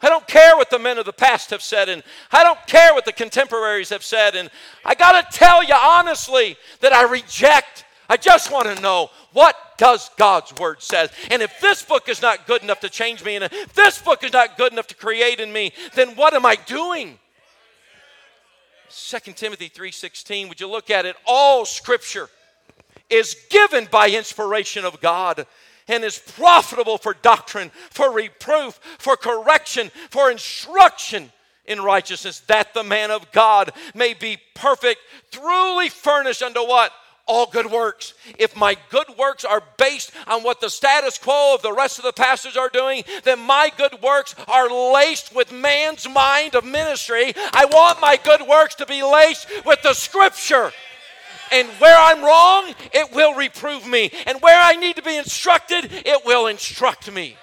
I 0.01 0.09
don't 0.09 0.27
care 0.27 0.57
what 0.57 0.69
the 0.69 0.79
men 0.79 0.97
of 0.97 1.05
the 1.05 1.13
past 1.13 1.51
have 1.51 1.61
said, 1.61 1.87
and 1.89 2.03
I 2.31 2.43
don't 2.43 2.59
care 2.67 2.93
what 2.93 3.05
the 3.05 3.13
contemporaries 3.13 3.89
have 3.89 4.03
said. 4.03 4.35
And 4.35 4.49
I 4.83 4.93
got 4.93 5.31
to 5.31 5.37
tell 5.37 5.63
you 5.63 5.73
honestly 5.73 6.57
that 6.81 6.93
I 6.93 7.03
reject. 7.03 7.85
I 8.09 8.17
just 8.17 8.51
want 8.51 8.67
to 8.67 8.81
know 8.81 9.09
what 9.31 9.55
does 9.77 10.09
God's 10.17 10.53
word 10.55 10.81
says. 10.81 11.11
And 11.31 11.41
if 11.41 11.59
this 11.59 11.81
book 11.81 12.09
is 12.09 12.21
not 12.21 12.45
good 12.45 12.61
enough 12.61 12.81
to 12.81 12.89
change 12.89 13.23
me, 13.23 13.35
and 13.35 13.45
if 13.45 13.73
this 13.73 14.01
book 14.01 14.23
is 14.23 14.33
not 14.33 14.57
good 14.57 14.73
enough 14.73 14.87
to 14.87 14.95
create 14.95 15.39
in 15.39 15.51
me, 15.51 15.71
then 15.95 16.09
what 16.15 16.33
am 16.33 16.45
I 16.45 16.55
doing? 16.55 17.17
2 18.89 19.33
Timothy 19.33 19.69
3:16, 19.69 20.49
would 20.49 20.59
you 20.59 20.67
look 20.67 20.89
at 20.89 21.05
it? 21.05 21.15
All 21.25 21.65
scripture 21.65 22.29
is 23.09 23.35
given 23.49 23.85
by 23.91 24.09
inspiration 24.09 24.85
of 24.85 25.01
God 25.01 25.45
and 25.87 26.03
is 26.03 26.17
profitable 26.17 26.97
for 26.97 27.13
doctrine, 27.13 27.71
for 27.89 28.11
reproof, 28.11 28.79
for 28.97 29.15
correction, 29.15 29.91
for 30.09 30.31
instruction 30.31 31.31
in 31.65 31.81
righteousness, 31.81 32.41
that 32.41 32.73
the 32.73 32.83
man 32.83 33.11
of 33.11 33.31
God 33.31 33.71
may 33.93 34.13
be 34.13 34.37
perfect, 34.53 35.01
truly 35.31 35.89
furnished 35.89 36.43
unto 36.43 36.61
what? 36.61 36.91
All 37.27 37.47
good 37.47 37.71
works. 37.71 38.13
If 38.37 38.55
my 38.55 38.77
good 38.91 39.07
works 39.17 39.43
are 39.43 39.63
based 39.77 40.11
on 40.27 40.43
what 40.43 40.61
the 40.61 40.69
status 40.69 41.17
quo 41.17 41.55
of 41.55 41.63
the 41.63 41.73
rest 41.73 41.97
of 41.97 42.05
the 42.05 42.13
pastors 42.13 42.55
are 42.55 42.69
doing, 42.69 43.03
then 43.23 43.39
my 43.39 43.71
good 43.75 43.99
works 44.03 44.35
are 44.47 44.69
laced 44.93 45.33
with 45.33 45.51
man's 45.51 46.07
mind 46.07 46.53
of 46.53 46.63
ministry. 46.63 47.33
I 47.51 47.65
want 47.65 47.99
my 47.99 48.19
good 48.23 48.47
works 48.47 48.75
to 48.75 48.85
be 48.85 49.01
laced 49.01 49.47
with 49.65 49.81
the 49.81 49.95
scripture. 49.95 50.71
And 51.51 51.67
where 51.79 51.97
I'm 51.97 52.23
wrong, 52.23 52.73
it 52.93 53.13
will 53.13 53.35
reprove 53.35 53.87
me. 53.87 54.11
And 54.25 54.41
where 54.41 54.59
I 54.59 54.73
need 54.73 54.95
to 54.97 55.01
be 55.01 55.17
instructed, 55.17 55.89
it 55.91 56.25
will 56.25 56.47
instruct 56.47 57.11
me. 57.11 57.37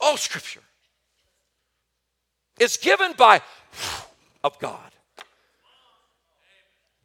All 0.00 0.16
scripture 0.16 0.62
is 2.58 2.76
given 2.76 3.12
by 3.16 3.40
of 4.42 4.58
God. 4.58 4.90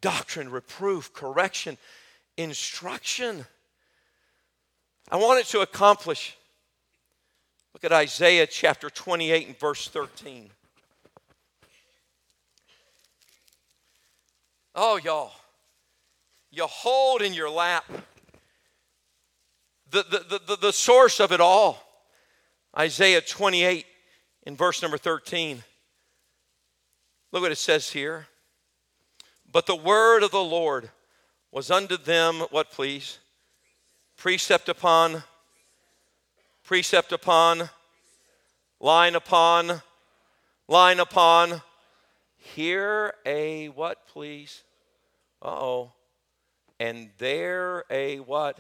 Doctrine, 0.02 0.50
reproof, 0.50 1.14
correction, 1.14 1.78
instruction. 2.38 3.46
I 5.10 5.18
want 5.18 5.40
it 5.40 5.46
to 5.48 5.62
accomplish. 5.62 6.36
Look 7.74 7.84
at 7.84 7.92
Isaiah 7.92 8.48
chapter 8.48 8.90
28 8.90 9.48
and 9.48 9.60
verse 9.60 9.88
13. 9.88 10.50
Oh, 14.80 14.98
y'all, 15.04 15.32
you 16.52 16.64
hold 16.68 17.24
in 17.24 17.34
your 17.34 17.50
lap 17.50 17.84
the, 19.90 20.04
the, 20.04 20.40
the, 20.46 20.56
the, 20.58 20.72
source 20.72 21.20
of 21.20 21.32
it 21.32 21.42
all. 21.42 21.84
Isaiah 22.78 23.22
28 23.22 23.88
in 24.46 24.56
verse 24.56 24.84
number 24.84 25.00
13. 25.00 25.64
Look 27.32 27.42
what 27.42 27.52
it 27.52 27.58
says 27.58 27.90
here. 27.90 28.28
But 29.52 29.66
the 29.66 29.76
word 29.76 30.22
of 30.22 30.30
the 30.30 30.44
Lord 30.44 30.92
was 31.52 31.72
unto 31.72 31.98
them, 31.98 32.42
what 32.52 32.70
please? 32.70 33.18
Precept 34.16 34.70
upon, 34.70 35.24
precept 36.64 37.12
upon, 37.12 37.70
line 38.80 39.16
upon, 39.16 39.82
line 40.68 41.00
upon. 41.00 41.64
Here 42.38 43.16
a 43.26 43.70
what 43.70 44.06
please? 44.08 44.64
Uh 45.42 45.48
oh. 45.48 45.92
And 46.80 47.10
there 47.18 47.84
a 47.90 48.18
what? 48.18 48.60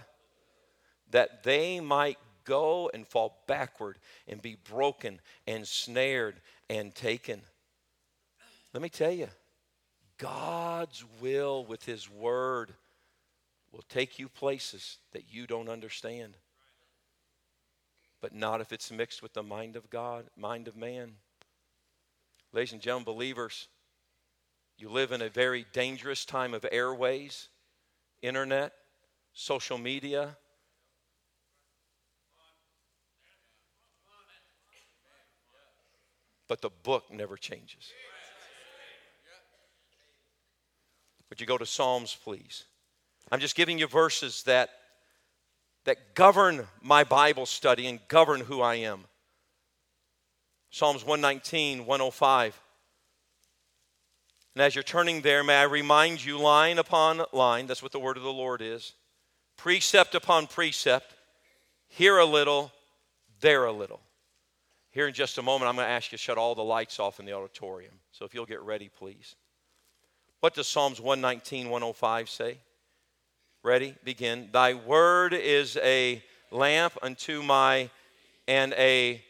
That 1.12 1.44
they 1.44 1.80
might 1.80 2.18
go 2.44 2.90
and 2.94 3.08
fall 3.08 3.44
backward 3.48 3.98
and 4.28 4.42
be 4.42 4.58
broken 4.70 5.20
and 5.46 5.68
snared 5.68 6.42
and 6.70 6.94
taken. 6.96 7.42
Let 8.74 8.82
me 8.82 8.90
tell 8.90 9.12
you, 9.12 9.28
God's 10.18 11.04
will 11.22 11.66
with 11.66 11.86
His 11.86 12.10
Word 12.10 12.74
will 13.72 13.84
take 13.90 14.18
you 14.18 14.30
places 14.30 14.98
that 15.12 15.26
you 15.32 15.46
don't 15.46 15.70
understand. 15.70 16.36
But 18.22 18.34
not 18.34 18.62
if 18.62 18.74
it's 18.74 18.92
mixed 18.92 19.22
with 19.22 19.34
the 19.34 19.44
mind 19.44 19.76
of 19.76 19.90
God, 19.90 20.26
mind 20.36 20.68
of 20.68 20.76
man. 20.76 21.14
Ladies 22.52 22.74
and 22.74 22.82
gentlemen, 22.82 23.06
believers, 23.06 23.68
you 24.78 24.90
live 24.90 25.12
in 25.12 25.22
a 25.22 25.30
very 25.30 25.66
dangerous 25.74 26.24
time 26.24 26.54
of 26.54 26.66
airways, 26.72 27.50
internet, 28.22 28.74
social 29.34 29.78
media, 29.78 30.38
but 36.48 36.62
the 36.62 36.70
book 36.84 37.06
never 37.12 37.38
changes. 37.38 37.92
Would 41.30 41.42
you 41.42 41.48
go 41.48 41.58
to 41.58 41.66
Psalms, 41.66 42.16
please? 42.24 42.64
I'm 43.32 43.40
just 43.40 43.56
giving 43.56 43.78
you 43.78 43.88
verses 43.88 44.44
that, 44.44 44.70
that 45.84 46.16
govern 46.16 46.68
my 46.82 47.04
Bible 47.04 47.46
study 47.46 47.88
and 47.88 48.00
govern 48.08 48.42
who 48.42 48.62
I 48.62 48.76
am. 48.76 49.06
Psalms 50.70 51.04
119, 51.04 51.86
105. 51.86 52.62
And 54.58 54.64
as 54.64 54.74
you're 54.74 54.84
turning 54.84 55.22
there, 55.22 55.44
may 55.44 55.58
I 55.58 55.66
remind 55.66 56.26
you, 56.26 56.40
line 56.40 56.80
upon 56.80 57.22
line, 57.32 57.68
that's 57.68 57.84
what 57.84 57.92
the 57.92 58.00
word 58.00 58.18
of 58.18 58.24
the 58.24 58.34
Lord 58.34 58.60
is, 58.64 58.94
precept 59.56 60.16
upon 60.16 60.48
precept, 60.48 61.14
here 61.88 62.18
a 62.18 62.26
little, 62.26 62.72
there 63.40 63.66
a 63.66 63.72
little. 63.72 64.00
Here 64.90 65.08
in 65.08 65.14
just 65.14 65.38
a 65.38 65.44
moment, 65.44 65.70
I'm 65.70 65.76
going 65.76 65.86
to 65.86 65.92
ask 65.92 66.12
you 66.12 66.18
to 66.18 66.24
shut 66.24 66.40
all 66.40 66.56
the 66.56 66.64
lights 66.64 67.00
off 67.00 67.20
in 67.20 67.28
the 67.28 67.34
auditorium. 67.34 67.94
So 68.12 68.26
if 68.26 68.34
you'll 68.34 68.48
get 68.48 68.62
ready, 68.62 68.90
please. 68.90 69.36
What 70.40 70.56
does 70.56 70.68
Psalms 70.68 71.00
119, 71.00 71.70
105 71.70 72.28
say? 72.28 72.58
Ready? 73.62 73.94
Begin. 74.04 74.50
Thy 74.52 74.74
word 74.74 75.36
is 75.36 75.78
a 75.84 76.24
lamp 76.50 76.98
unto 77.04 77.44
my 77.44 77.92
and 78.48 78.74
a 78.74 79.24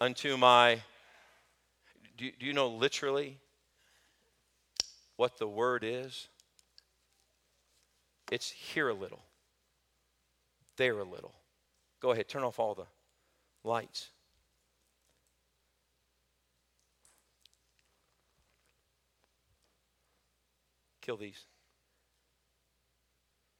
unto 0.00 0.36
my. 0.36 0.80
Do, 2.18 2.28
do 2.40 2.44
you 2.44 2.52
know 2.52 2.66
literally 2.66 3.38
what 5.16 5.38
the 5.38 5.48
word 5.48 5.84
is? 5.84 6.28
It's 8.30 8.50
here 8.50 8.88
a 8.88 8.94
little, 8.94 9.22
there 10.76 10.98
a 10.98 11.04
little. 11.04 11.34
Go 12.00 12.12
ahead, 12.12 12.28
turn 12.28 12.42
off 12.42 12.58
all 12.58 12.74
the 12.74 12.86
lights. 13.64 14.08
Kill 21.02 21.16
these. 21.16 21.44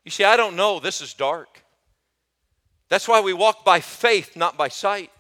You 0.04 0.10
see, 0.10 0.24
I 0.24 0.36
don't 0.36 0.56
know. 0.56 0.80
This 0.80 1.00
is 1.00 1.14
dark. 1.14 1.62
That's 2.88 3.08
why 3.08 3.20
we 3.20 3.32
walk 3.32 3.64
by 3.64 3.80
faith, 3.80 4.36
not 4.36 4.56
by 4.56 4.68
sight. 4.68 5.10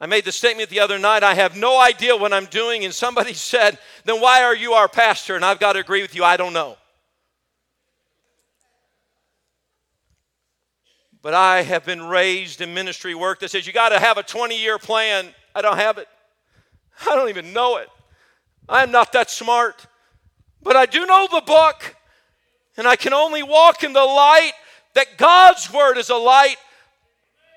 I 0.00 0.06
made 0.06 0.24
the 0.24 0.32
statement 0.32 0.70
the 0.70 0.80
other 0.80 0.98
night 0.98 1.24
I 1.24 1.34
have 1.34 1.56
no 1.56 1.80
idea 1.80 2.16
what 2.16 2.32
I'm 2.32 2.46
doing, 2.46 2.84
and 2.84 2.94
somebody 2.94 3.32
said, 3.34 3.78
Then 4.04 4.20
why 4.20 4.42
are 4.42 4.54
you 4.54 4.72
our 4.72 4.88
pastor? 4.88 5.36
And 5.36 5.44
I've 5.44 5.60
got 5.60 5.72
to 5.74 5.80
agree 5.80 6.02
with 6.02 6.14
you, 6.14 6.24
I 6.24 6.36
don't 6.36 6.52
know. 6.52 6.76
But 11.20 11.34
I 11.34 11.62
have 11.62 11.84
been 11.84 12.04
raised 12.04 12.60
in 12.60 12.74
ministry 12.74 13.14
work 13.14 13.40
that 13.40 13.50
says 13.50 13.66
you 13.66 13.72
got 13.72 13.88
to 13.88 13.98
have 13.98 14.18
a 14.18 14.22
20 14.22 14.58
year 14.58 14.78
plan. 14.78 15.26
I 15.54 15.62
don't 15.62 15.76
have 15.76 15.98
it. 15.98 16.06
I 17.08 17.16
don't 17.16 17.28
even 17.28 17.52
know 17.52 17.78
it. 17.78 17.88
I'm 18.68 18.92
not 18.92 19.12
that 19.12 19.30
smart. 19.30 19.86
But 20.62 20.76
I 20.76 20.86
do 20.86 21.06
know 21.06 21.26
the 21.30 21.40
book, 21.40 21.96
and 22.76 22.86
I 22.86 22.96
can 22.96 23.12
only 23.12 23.42
walk 23.42 23.82
in 23.82 23.92
the 23.92 24.04
light 24.04 24.52
that 24.94 25.16
God's 25.16 25.72
word 25.72 25.96
is 25.98 26.10
a 26.10 26.16
light. 26.16 26.56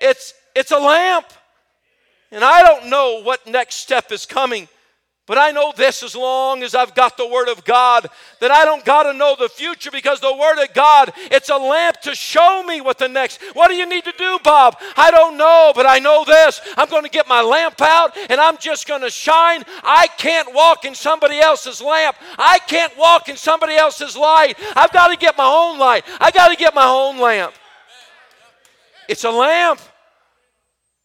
It's, 0.00 0.34
it's 0.54 0.70
a 0.72 0.78
lamp. 0.78 1.26
And 2.32 2.42
I 2.42 2.62
don't 2.62 2.88
know 2.88 3.22
what 3.22 3.46
next 3.46 3.76
step 3.76 4.10
is 4.10 4.26
coming. 4.26 4.66
But 5.24 5.38
I 5.38 5.52
know 5.52 5.72
this 5.76 6.02
as 6.02 6.16
long 6.16 6.64
as 6.64 6.74
I've 6.74 6.96
got 6.96 7.16
the 7.16 7.28
Word 7.28 7.48
of 7.48 7.64
God, 7.64 8.08
that 8.40 8.50
I 8.50 8.64
don't 8.64 8.84
got 8.84 9.04
to 9.04 9.12
know 9.12 9.36
the 9.38 9.48
future 9.48 9.90
because 9.92 10.18
the 10.18 10.34
Word 10.34 10.60
of 10.60 10.74
God, 10.74 11.12
it's 11.16 11.48
a 11.48 11.56
lamp 11.56 12.00
to 12.00 12.14
show 12.14 12.64
me 12.66 12.80
what 12.80 12.98
the 12.98 13.06
next. 13.06 13.40
What 13.52 13.68
do 13.68 13.74
you 13.74 13.86
need 13.86 14.02
to 14.04 14.14
do, 14.18 14.40
Bob? 14.42 14.76
I 14.96 15.12
don't 15.12 15.36
know, 15.36 15.72
but 15.76 15.86
I 15.86 16.00
know 16.00 16.24
this. 16.26 16.60
I'm 16.76 16.88
going 16.88 17.04
to 17.04 17.08
get 17.08 17.28
my 17.28 17.40
lamp 17.40 17.80
out 17.80 18.16
and 18.30 18.40
I'm 18.40 18.58
just 18.58 18.88
going 18.88 19.02
to 19.02 19.10
shine. 19.10 19.62
I 19.84 20.08
can't 20.18 20.52
walk 20.52 20.84
in 20.84 20.94
somebody 20.94 21.38
else's 21.38 21.80
lamp. 21.80 22.16
I 22.36 22.58
can't 22.58 22.96
walk 22.98 23.28
in 23.28 23.36
somebody 23.36 23.76
else's 23.76 24.16
light. 24.16 24.54
I've 24.74 24.92
got 24.92 25.08
to 25.08 25.16
get 25.16 25.38
my 25.38 25.46
own 25.46 25.78
light. 25.78 26.04
I've 26.18 26.34
got 26.34 26.48
to 26.48 26.56
get 26.56 26.74
my 26.74 26.88
own 26.88 27.20
lamp. 27.20 27.54
It's 29.08 29.22
a 29.22 29.30
lamp. 29.30 29.80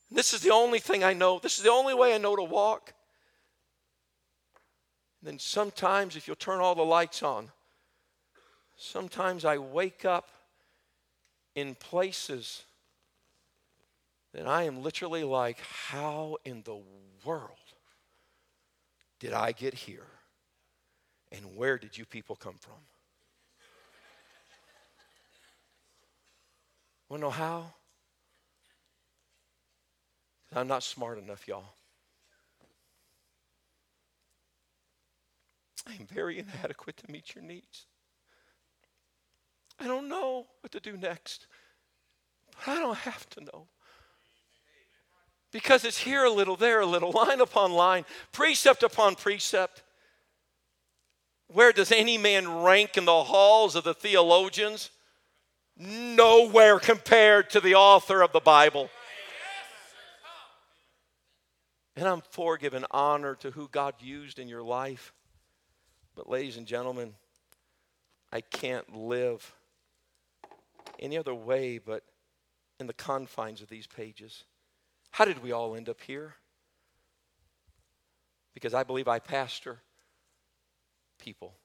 This 0.10 0.34
is 0.34 0.42
the 0.42 0.52
only 0.52 0.80
thing 0.80 1.04
I 1.04 1.14
know. 1.14 1.40
This 1.40 1.58
is 1.58 1.64
the 1.64 1.72
only 1.72 1.94
way 1.94 2.16
I 2.16 2.18
know 2.18 2.36
to 2.36 2.44
walk. 2.44 2.94
And 5.22 5.28
Then 5.28 5.40
sometimes, 5.40 6.16
if 6.16 6.28
you'll 6.28 6.36
turn 6.36 6.60
all 6.60 6.76
the 6.76 6.84
lights 6.84 7.24
on, 7.24 7.52
sometimes 8.78 9.44
I 9.44 9.58
wake 9.58 10.06
up 10.06 10.30
in 11.56 11.76
places 11.76 12.64
that 14.34 14.48
I 14.48 14.64
am 14.64 14.84
literally 14.84 15.24
like, 15.24 15.60
how 15.90 16.38
in 16.46 16.62
the 16.64 16.80
world 17.26 17.52
did 19.20 19.34
I 19.34 19.52
get 19.52 19.74
here? 19.74 20.06
And 21.32 21.58
where 21.58 21.78
did 21.78 21.98
you 21.98 22.06
people 22.06 22.36
come 22.36 22.56
from? 22.60 22.74
Want 27.10 27.22
to 27.22 27.26
know 27.26 27.32
how? 27.32 27.74
I'm 30.58 30.68
not 30.68 30.84
smart 30.84 31.20
enough, 31.20 31.48
y'all. 31.48 31.76
I 35.88 35.94
am 35.94 36.08
very 36.08 36.40
inadequate 36.40 36.98
to 36.98 37.12
meet 37.12 37.36
your 37.36 37.44
needs. 37.44 37.86
I 39.80 39.86
don't 39.86 40.10
know 40.10 40.48
what 40.62 40.72
to 40.72 40.80
do 40.80 40.98
next, 40.98 41.46
but 42.50 42.72
I 42.72 42.80
don't 42.80 42.98
have 42.98 43.30
to 43.32 43.42
know. 43.42 43.68
Because 45.52 45.86
it's 45.86 46.00
here 46.00 46.26
a 46.26 46.32
little, 46.32 46.56
there 46.56 46.82
a 46.82 46.86
little, 46.86 47.12
line 47.12 47.40
upon 47.40 47.72
line, 47.72 48.06
precept 48.32 48.82
upon 48.84 49.16
precept. 49.16 49.84
Where 51.48 51.72
does 51.72 51.92
any 51.92 52.18
man 52.18 52.64
rank 52.64 52.98
in 52.98 53.06
the 53.06 53.24
halls 53.24 53.76
of 53.76 53.84
the 53.84 53.94
theologians? 53.94 54.90
Nowhere 55.78 56.80
compared 56.80 57.52
to 57.52 57.62
the 57.62 57.76
author 57.76 58.24
of 58.24 58.34
the 58.34 58.40
Bible. 58.40 58.90
And 61.98 62.08
I'm 62.08 62.22
for 62.30 62.58
giving 62.58 62.86
honor 62.92 63.34
to 63.38 63.50
who 63.50 63.68
God 63.70 63.96
used 64.00 64.38
in 64.38 64.48
your 64.48 64.62
life. 64.62 65.14
But, 66.16 66.30
ladies 66.30 66.56
and 66.56 66.68
gentlemen, 66.68 67.16
I 68.32 68.42
can't 68.42 68.96
live 68.96 69.52
any 71.00 71.18
other 71.18 71.34
way 71.34 71.80
but 71.80 72.04
in 72.80 72.86
the 72.86 72.94
confines 72.94 73.64
of 73.64 73.70
these 73.70 73.88
pages. 73.88 74.44
How 75.10 75.26
did 75.26 75.42
we 75.42 75.52
all 75.52 75.76
end 75.76 75.90
up 75.90 76.00
here? 76.02 76.36
Because 78.54 78.76
I 78.76 78.84
believe 78.84 79.08
I 79.08 79.18
pastor 79.18 79.80
people 81.18 81.56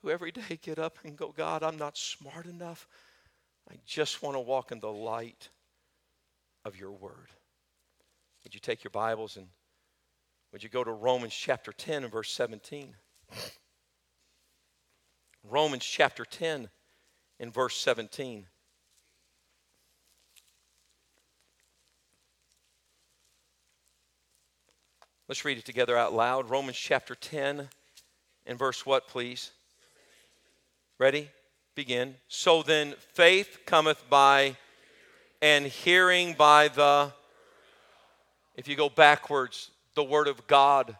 who 0.00 0.08
every 0.08 0.32
day 0.32 0.58
get 0.62 0.78
up 0.78 0.96
and 1.04 1.14
go, 1.14 1.34
God, 1.36 1.62
I'm 1.62 1.76
not 1.76 1.98
smart 1.98 2.46
enough. 2.46 2.88
I 3.70 3.74
just 3.84 4.22
want 4.22 4.36
to 4.36 4.40
walk 4.40 4.72
in 4.72 4.80
the 4.80 4.90
light 4.90 5.50
of 6.64 6.78
your 6.78 6.92
word. 6.92 7.28
Would 8.44 8.54
you 8.54 8.60
take 8.60 8.84
your 8.84 8.90
Bibles 8.90 9.36
and 9.36 9.46
would 10.52 10.62
you 10.62 10.68
go 10.68 10.82
to 10.82 10.90
Romans 10.90 11.34
chapter 11.34 11.72
10 11.72 12.04
and 12.04 12.12
verse 12.12 12.30
17? 12.30 12.94
Romans 15.44 15.84
chapter 15.84 16.24
10 16.24 16.68
and 17.40 17.52
verse 17.52 17.76
17. 17.76 18.46
Let's 25.28 25.44
read 25.44 25.58
it 25.58 25.66
together 25.66 25.96
out 25.96 26.14
loud. 26.14 26.48
Romans 26.48 26.78
chapter 26.78 27.14
10 27.14 27.68
and 28.46 28.58
verse 28.58 28.86
what, 28.86 29.08
please? 29.08 29.50
Ready? 30.98 31.28
Begin. 31.74 32.14
So 32.28 32.62
then, 32.62 32.94
faith 33.12 33.58
cometh 33.66 34.08
by 34.08 34.56
and 35.42 35.66
hearing 35.66 36.32
by 36.32 36.68
the. 36.68 37.12
If 38.58 38.66
you 38.66 38.74
go 38.74 38.88
backwards, 38.88 39.70
the 39.94 40.02
Word 40.02 40.26
of 40.26 40.48
God 40.48 40.96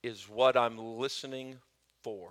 is 0.00 0.28
what 0.28 0.56
I'm 0.56 0.78
listening 0.78 1.56
for. 2.04 2.30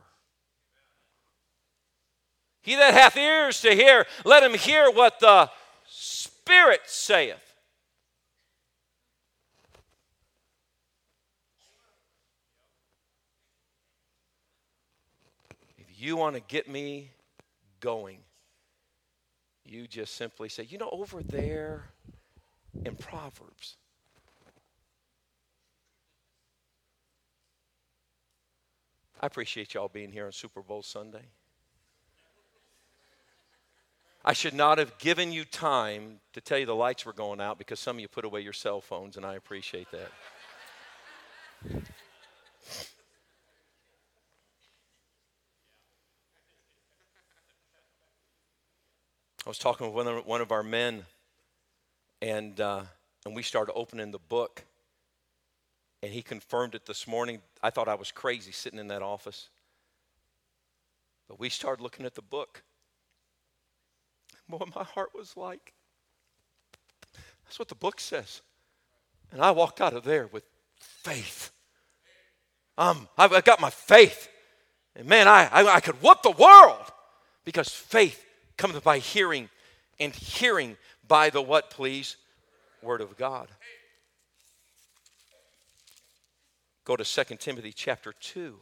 He 2.62 2.76
that 2.76 2.94
hath 2.94 3.18
ears 3.18 3.60
to 3.60 3.76
hear, 3.76 4.06
let 4.24 4.42
him 4.42 4.54
hear 4.54 4.90
what 4.90 5.20
the 5.20 5.50
Spirit 5.86 6.80
saith. 6.86 7.44
If 15.78 16.02
you 16.02 16.16
want 16.16 16.36
to 16.36 16.42
get 16.48 16.70
me 16.70 17.12
going, 17.82 18.20
you 19.66 19.88
just 19.88 20.16
simply 20.16 20.48
say, 20.48 20.66
you 20.70 20.78
know, 20.78 20.90
over 20.94 21.22
there 21.22 21.91
in 22.86 22.96
Proverbs, 22.96 23.78
I 29.22 29.28
appreciate 29.28 29.76
y'all 29.76 29.88
being 29.88 30.12
here 30.12 30.26
on 30.26 30.32
Super 30.32 30.62
Bowl 30.62 30.82
Sunday. 30.82 31.26
I 34.24 34.34
should 34.34 34.54
not 34.54 34.78
have 34.78 34.98
given 35.00 35.32
you 35.32 35.46
time 35.46 36.20
to 36.34 36.42
tell 36.42 36.58
you 36.58 36.66
the 36.66 36.76
lights 36.76 37.06
were 37.06 37.14
going 37.14 37.42
out 37.42 37.58
because 37.58 37.80
some 37.80 37.98
of 37.98 38.00
you 38.02 38.08
put 38.08 38.26
away 38.26 38.42
your 38.42 38.54
cell 38.54 38.82
phones, 38.82 39.18
and 39.18 39.26
I 39.26 39.36
appreciate 39.36 39.88
that. 39.92 40.12
I 49.46 49.50
was 49.50 49.58
talking 49.58 49.88
with 49.88 49.96
one 49.96 50.08
of, 50.08 50.26
one 50.26 50.42
of 50.42 50.52
our 50.52 50.62
men, 50.62 51.04
and, 52.22 52.60
uh, 52.60 52.84
and 53.26 53.36
we 53.36 53.44
started 53.44 53.74
opening 53.74 54.12
the 54.12 54.20
book, 54.20 54.64
and 56.04 56.12
he 56.12 56.22
confirmed 56.22 56.76
it 56.76 56.86
this 56.86 57.08
morning. 57.08 57.42
I 57.62 57.70
thought 57.70 57.88
I 57.88 57.96
was 57.96 58.12
crazy 58.12 58.52
sitting 58.52 58.80
in 58.80 58.88
that 58.88 59.02
office. 59.02 59.50
But 61.28 61.40
we 61.40 61.50
started 61.50 61.82
looking 61.82 62.06
at 62.06 62.16
the 62.16 62.22
book. 62.22 62.64
Boy, 64.50 64.66
my 64.76 64.84
heart 64.84 65.12
was 65.16 65.38
like, 65.38 65.74
that's 67.46 67.60
what 67.60 67.70
the 67.70 67.76
book 67.76 68.00
says. 68.00 68.42
And 69.32 69.42
I 69.42 69.52
walked 69.52 69.80
out 69.80 69.94
of 69.94 70.04
there 70.04 70.28
with 70.28 70.44
faith. 70.80 71.52
Um, 72.78 73.08
I've 73.18 73.44
got 73.46 73.62
my 73.62 73.70
faith. 73.70 74.30
And 74.96 75.08
man, 75.08 75.28
I, 75.28 75.48
I, 75.52 75.76
I 75.76 75.80
could 75.80 76.02
whoop 76.02 76.22
the 76.22 76.32
world 76.32 76.92
because 77.46 77.70
faith 77.70 78.26
comes 78.58 78.80
by 78.80 79.00
hearing, 79.00 79.50
and 80.00 80.14
hearing 80.14 80.78
by 81.12 81.30
the 81.30 81.42
what, 81.42 81.70
please? 81.70 82.16
Word 82.82 83.02
of 83.02 83.18
God. 83.18 83.50
Go 86.86 86.96
to 86.96 87.04
2 87.04 87.36
Timothy 87.36 87.74
chapter 87.74 88.14
2. 88.18 88.56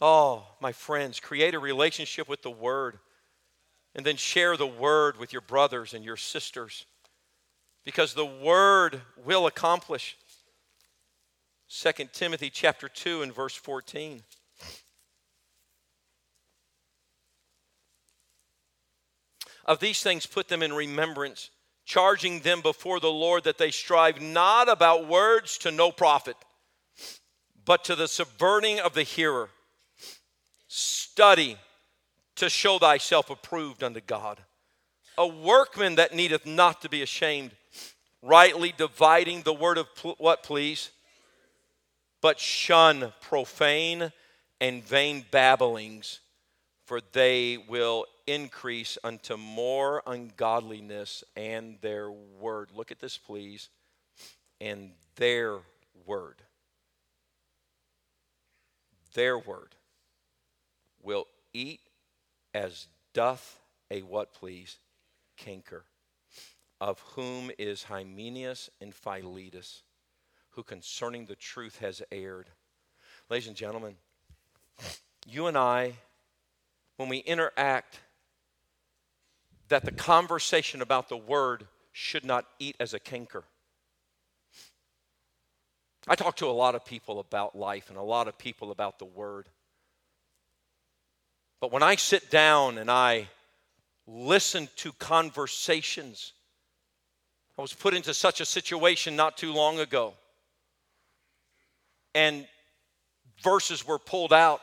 Oh, 0.00 0.44
my 0.60 0.72
friends, 0.72 1.20
create 1.20 1.54
a 1.54 1.60
relationship 1.60 2.28
with 2.28 2.42
the 2.42 2.50
Word 2.50 2.98
and 3.94 4.04
then 4.04 4.16
share 4.16 4.56
the 4.56 4.66
Word 4.66 5.16
with 5.16 5.32
your 5.32 5.42
brothers 5.42 5.94
and 5.94 6.04
your 6.04 6.16
sisters 6.16 6.86
because 7.84 8.14
the 8.14 8.26
Word 8.26 9.00
will 9.24 9.46
accomplish. 9.46 10.16
2 11.68 11.92
Timothy 12.12 12.50
chapter 12.50 12.88
2 12.88 13.22
and 13.22 13.32
verse 13.32 13.54
14. 13.54 14.24
Of 19.64 19.78
these 19.78 20.02
things 20.02 20.26
put 20.26 20.48
them 20.48 20.62
in 20.62 20.72
remembrance, 20.72 21.50
charging 21.84 22.40
them 22.40 22.60
before 22.60 23.00
the 23.00 23.10
Lord 23.10 23.44
that 23.44 23.58
they 23.58 23.70
strive 23.70 24.20
not 24.20 24.68
about 24.68 25.08
words 25.08 25.58
to 25.58 25.70
no 25.70 25.92
profit, 25.92 26.36
but 27.64 27.84
to 27.84 27.94
the 27.94 28.08
subverting 28.08 28.80
of 28.80 28.94
the 28.94 29.02
hearer. 29.02 29.48
Study 30.68 31.56
to 32.36 32.48
show 32.48 32.78
thyself 32.78 33.30
approved 33.30 33.84
unto 33.84 34.00
God, 34.00 34.40
a 35.18 35.26
workman 35.26 35.96
that 35.96 36.14
needeth 36.14 36.46
not 36.46 36.82
to 36.82 36.88
be 36.88 37.02
ashamed, 37.02 37.52
rightly 38.22 38.72
dividing 38.76 39.42
the 39.42 39.52
word 39.52 39.78
of 39.78 39.94
pl- 39.94 40.16
what, 40.18 40.42
please? 40.42 40.90
But 42.20 42.40
shun 42.40 43.12
profane 43.20 44.12
and 44.60 44.82
vain 44.82 45.24
babblings, 45.30 46.20
for 46.84 47.00
they 47.12 47.58
will 47.58 48.06
increase 48.26 48.98
unto 49.02 49.36
more 49.36 50.02
ungodliness 50.06 51.24
and 51.36 51.78
their 51.80 52.10
word. 52.10 52.70
Look 52.74 52.90
at 52.90 53.00
this, 53.00 53.18
please. 53.18 53.68
And 54.60 54.92
their 55.16 55.58
word. 56.06 56.36
Their 59.14 59.38
word 59.38 59.74
will 61.02 61.26
eat 61.52 61.80
as 62.54 62.86
doth 63.12 63.58
a 63.90 64.02
what, 64.02 64.32
please? 64.32 64.78
Canker. 65.36 65.84
Of 66.80 67.00
whom 67.14 67.50
is 67.58 67.84
Hymenaeus 67.84 68.70
and 68.80 68.94
Philetus, 68.94 69.82
who 70.50 70.62
concerning 70.62 71.26
the 71.26 71.36
truth 71.36 71.78
has 71.78 72.02
erred. 72.10 72.48
Ladies 73.28 73.48
and 73.48 73.56
gentlemen, 73.56 73.96
you 75.26 75.46
and 75.46 75.56
I, 75.56 75.94
when 76.96 77.08
we 77.08 77.18
interact 77.18 78.00
that 79.72 79.86
the 79.86 79.90
conversation 79.90 80.82
about 80.82 81.08
the 81.08 81.16
word 81.16 81.66
should 81.92 82.26
not 82.26 82.44
eat 82.58 82.76
as 82.78 82.92
a 82.92 82.98
canker. 82.98 83.42
I 86.06 86.14
talk 86.14 86.36
to 86.36 86.46
a 86.46 86.52
lot 86.52 86.74
of 86.74 86.84
people 86.84 87.20
about 87.20 87.56
life 87.56 87.88
and 87.88 87.96
a 87.96 88.02
lot 88.02 88.28
of 88.28 88.36
people 88.36 88.70
about 88.70 88.98
the 88.98 89.06
word. 89.06 89.48
But 91.58 91.72
when 91.72 91.82
I 91.82 91.96
sit 91.96 92.30
down 92.30 92.76
and 92.76 92.90
I 92.90 93.28
listen 94.06 94.68
to 94.76 94.92
conversations, 94.92 96.34
I 97.56 97.62
was 97.62 97.72
put 97.72 97.94
into 97.94 98.12
such 98.12 98.42
a 98.42 98.44
situation 98.44 99.16
not 99.16 99.38
too 99.38 99.54
long 99.54 99.80
ago. 99.80 100.12
And 102.14 102.46
verses 103.42 103.86
were 103.86 103.98
pulled 103.98 104.34
out. 104.34 104.60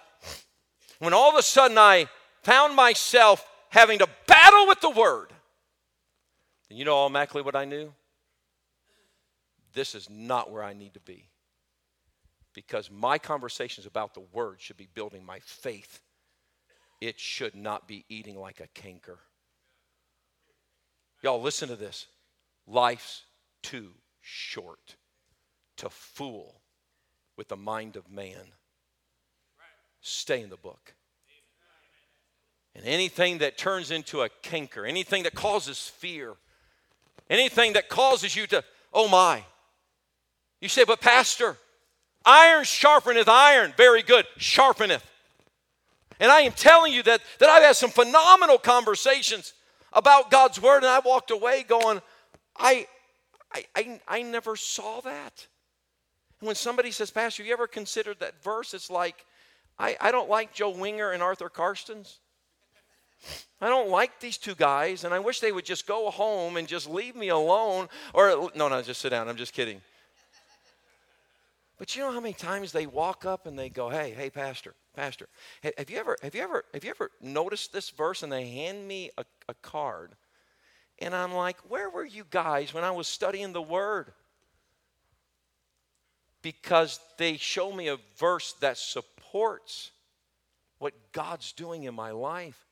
When 1.00 1.16
all 1.16 1.32
of 1.32 1.36
a 1.36 1.42
sudden 1.42 1.80
I 1.80 2.10
found 2.44 2.76
myself 2.76 3.44
having 3.70 4.00
to 4.00 4.08
battle 4.28 4.68
with 4.68 4.82
the 4.82 4.90
word. 4.90 5.32
And 6.70 6.78
you 6.78 6.86
know 6.86 6.98
automatically 6.98 7.42
what 7.42 7.56
I 7.56 7.66
knew? 7.66 7.94
This 9.74 9.96
is 9.96 10.10
not 10.10 10.52
where 10.52 10.64
I 10.64 10.74
need 10.74 10.94
to 10.96 11.00
be. 11.00 11.30
Because 12.54 12.92
my 12.92 13.18
conversations 13.18 13.86
about 13.86 14.14
the 14.14 14.24
word 14.34 14.58
should 14.60 14.78
be 14.78 14.88
building 14.94 15.26
my 15.26 15.40
faith. 15.40 16.02
It 17.00 17.20
should 17.20 17.56
not 17.56 17.88
be 17.88 18.06
eating 18.10 18.38
like 18.38 18.60
a 18.60 18.68
canker. 18.80 19.20
Y'all, 21.22 21.42
listen 21.42 21.70
to 21.70 21.76
this. 21.76 22.08
Life's 22.68 23.24
too 23.62 23.92
short 24.22 24.96
to 25.78 25.90
fool 25.90 26.62
with 27.38 27.48
the 27.48 27.56
mind 27.56 27.96
of 27.96 28.12
man. 28.12 28.54
Stay 30.02 30.42
in 30.42 30.50
the 30.50 30.58
book. 30.58 30.94
And 32.76 32.86
anything 32.86 33.40
that 33.40 33.58
turns 33.58 33.92
into 33.92 34.22
a 34.22 34.30
canker, 34.42 34.86
anything 34.86 35.24
that 35.24 35.34
causes 35.34 35.88
fear, 35.88 36.36
anything 37.30 37.74
that 37.74 37.90
causes 37.90 38.36
you 38.36 38.48
to, 38.48 38.64
oh 38.94 39.08
my. 39.08 39.44
You 40.62 40.70
say, 40.70 40.84
but 40.86 41.02
Pastor, 41.02 41.58
iron 42.26 42.64
sharpeneth 42.64 43.28
iron. 43.28 43.74
Very 43.76 44.02
good, 44.02 44.26
sharpeneth. 44.38 45.04
And 46.20 46.32
I 46.32 46.42
am 46.42 46.52
telling 46.52 46.94
you 46.94 47.02
that, 47.04 47.22
that 47.40 47.50
I've 47.50 47.64
had 47.64 47.76
some 47.76 47.92
phenomenal 47.92 48.58
conversations 48.58 49.54
about 49.94 50.30
God's 50.30 50.62
word, 50.62 50.78
and 50.78 50.88
I 50.88 51.00
walked 51.00 51.32
away 51.32 51.64
going, 51.64 52.02
I, 52.58 52.88
I, 53.52 53.66
I, 53.76 54.00
I 54.08 54.22
never 54.22 54.56
saw 54.56 55.02
that. 55.02 55.48
And 56.40 56.48
when 56.48 56.56
somebody 56.56 56.92
says, 56.92 57.10
Pastor, 57.10 57.42
have 57.42 57.48
you 57.48 57.54
ever 57.54 57.68
considered 57.68 58.20
that 58.20 58.44
verse? 58.44 58.74
It's 58.74 58.90
like, 58.90 59.26
I, 59.78 59.96
I 60.00 60.12
don't 60.12 60.30
like 60.30 60.54
Joe 60.54 60.70
Winger 60.70 61.12
and 61.12 61.24
Arthur 61.24 61.50
Karstens. 61.50 62.18
I 63.62 63.68
don't 63.68 63.90
like 63.90 64.20
these 64.20 64.38
two 64.38 64.56
guys, 64.56 65.04
and 65.04 65.14
I 65.14 65.20
wish 65.20 65.40
they 65.40 65.52
would 65.52 65.66
just 65.66 65.86
go 65.86 66.10
home 66.10 66.58
and 66.58 66.68
just 66.68 66.90
leave 66.90 67.16
me 67.16 67.30
alone. 67.30 67.90
Or, 68.14 68.50
no, 68.56 68.68
no, 68.70 68.82
just 68.82 69.02
sit 69.02 69.10
down. 69.10 69.28
I'm 69.28 69.38
just 69.38 69.54
kidding. 69.54 69.82
But 71.78 71.96
you 71.96 72.02
know 72.04 72.12
how 72.12 72.20
many 72.20 72.34
times 72.34 72.72
they 72.72 72.88
walk 72.88 73.26
up 73.26 73.46
and 73.46 73.58
they 73.58 73.70
go, 73.70 73.90
"Hey, 73.90 74.12
hey, 74.12 74.30
pastor, 74.30 74.76
pastor, 74.96 75.30
have 75.64 75.90
you 75.90 75.98
ever, 75.98 76.18
have 76.22 76.36
you 76.36 76.42
ever, 76.42 76.66
have 76.74 76.84
you 76.84 76.90
ever 76.90 77.10
noticed 77.22 77.72
this 77.72 77.90
verse?" 77.90 78.22
And 78.22 78.32
they 78.32 78.50
hand 78.50 78.86
me 78.86 79.12
a, 79.18 79.24
a 79.48 79.54
card, 79.54 80.12
and 81.00 81.16
I'm 81.16 81.34
like, 81.34 81.58
"Where 81.70 81.90
were 81.90 82.04
you 82.04 82.26
guys 82.30 82.74
when 82.74 82.84
I 82.84 82.92
was 82.92 83.08
studying 83.08 83.54
the 83.54 83.62
Word?" 83.62 84.12
because 86.42 87.00
they 87.18 87.38
show 87.38 87.72
me 87.72 87.88
a 87.88 87.98
verse 88.18 88.54
that 88.62 88.78
supports 88.78 89.92
what 90.78 90.94
God's 91.12 91.52
doing 91.52 91.84
in 91.84 91.94
my 91.94 92.12
life. 92.12 92.69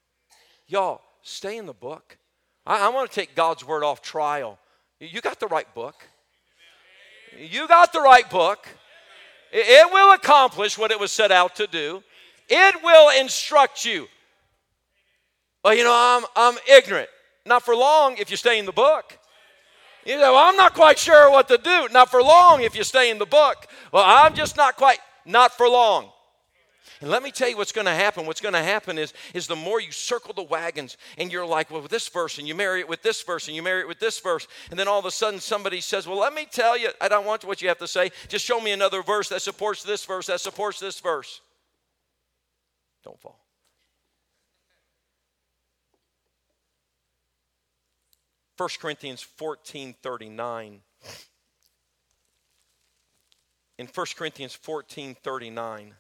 Y'all, 0.68 1.02
stay 1.22 1.58
in 1.58 1.66
the 1.66 1.74
book. 1.74 2.18
I, 2.66 2.88
I 2.88 2.90
want 2.90 3.10
to 3.10 3.16
take 3.16 3.36
God's 3.36 3.66
word 3.66 3.84
off 3.84 4.02
trial. 4.02 4.60
You 5.00 5.22
got 5.22 5.40
the 5.40 5.48
right 5.48 5.72
book. 5.74 5.96
You 7.38 7.68
got 7.68 7.94
the 7.94 8.02
right 8.02 8.30
book. 8.30 8.68
It 9.52 9.92
will 9.92 10.14
accomplish 10.14 10.78
what 10.78 10.92
it 10.92 11.00
was 11.00 11.12
set 11.12 11.32
out 11.32 11.56
to 11.56 11.68
do. 11.68 12.04
It 12.50 12.84
will 12.84 13.20
instruct 13.22 13.86
you. 13.86 14.08
Well, 15.64 15.74
you 15.74 15.84
know, 15.84 15.94
I'm, 15.94 16.26
I'm 16.36 16.60
ignorant. 16.70 17.10
Not 17.46 17.64
for 17.64 17.76
long 17.76 18.18
if 18.18 18.30
you 18.30 18.38
stay 18.38 18.60
in 18.60 18.66
the 18.66 18.72
book. 18.72 19.18
You 20.06 20.16
know, 20.16 20.34
well, 20.34 20.50
I'm 20.50 20.56
not 20.56 20.74
quite 20.74 20.98
sure 20.98 21.30
what 21.30 21.48
to 21.50 21.58
do. 21.58 21.88
Not 21.92 22.10
for 22.10 22.22
long 22.22 22.62
if 22.62 22.76
you 22.76 22.84
stay 22.84 23.10
in 23.10 23.20
the 23.20 23.26
book. 23.26 23.68
Well, 23.92 24.04
I'm 24.06 24.34
just 24.34 24.58
not 24.58 24.76
quite, 24.76 25.00
not 25.26 25.52
for 25.54 25.68
long. 25.68 26.10
And 27.00 27.12
let 27.12 27.22
me 27.22 27.32
tell 27.32 27.48
you 27.48 27.58
what's 27.58 27.72
going 27.72 27.86
to 27.86 27.94
happen. 27.94 28.26
What's 28.26 28.42
going 28.42 28.54
to 28.54 28.64
happen 28.64 28.98
is, 28.98 29.14
is 29.34 29.46
the 29.46 29.56
more 29.56 29.80
you 29.80 29.92
circle 29.92 30.34
the 30.34 30.44
wagons 30.44 30.98
and 31.18 31.32
you're 31.32 31.46
like, 31.46 31.70
well, 31.70 31.82
with 31.82 31.92
this 31.92 32.08
verse, 32.08 32.40
and 32.40 32.48
you 32.48 32.56
marry 32.56 32.80
it 32.80 32.90
with 32.90 33.04
this 33.04 33.22
verse, 33.22 33.48
and 33.48 33.56
you 33.56 33.62
marry 33.62 33.82
it 33.82 33.88
with 33.88 34.00
this 34.00 34.20
verse, 34.20 34.48
and 34.72 34.80
then 34.80 34.88
all 34.88 34.98
of 34.98 35.06
a 35.06 35.12
sudden 35.12 35.40
somebody 35.40 35.80
says, 35.80 36.08
well, 36.08 36.18
let 36.18 36.34
me 36.34 36.48
tell 36.50 36.78
you, 36.78 36.90
I 37.00 37.08
don't 37.08 37.26
want 37.26 37.46
what 37.46 37.62
you 37.62 37.68
have 37.68 37.78
to 37.80 37.88
say. 37.88 38.12
Just 38.28 38.46
show 38.46 38.60
me 38.60 38.72
another 38.72 39.04
verse 39.04 39.30
that 39.30 39.42
supports 39.42 39.84
this 39.84 40.04
verse, 40.06 40.28
that 40.28 40.42
supports 40.42 40.80
this 40.80 41.00
verse. 41.00 41.42
Don't 43.04 43.20
fall. 43.20 43.40
1 48.58 48.70
Corinthians 48.82 49.22
14 49.22 49.94
39. 50.02 50.80
In 53.78 53.86
1 53.86 54.06
Corinthians 54.18 54.56
14 54.56 55.16
39. 55.24 55.94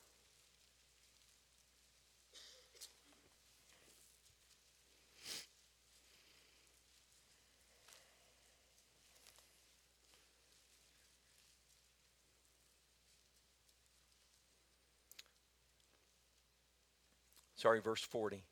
Verse 17.79 18.01
40. 18.01 18.43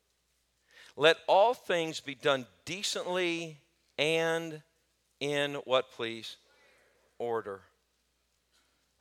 Let 0.96 1.16
all 1.26 1.54
things 1.54 2.00
be 2.00 2.14
done 2.14 2.46
decently 2.64 3.58
and 3.98 4.62
in 5.20 5.54
what, 5.64 5.90
please? 5.92 6.36
Order. 7.18 7.60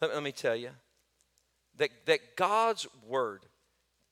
Let, 0.02 0.14
let 0.14 0.24
me 0.24 0.32
tell 0.32 0.56
you 0.56 0.72
that, 1.78 1.90
that 2.06 2.36
God's 2.36 2.88
word 3.08 3.42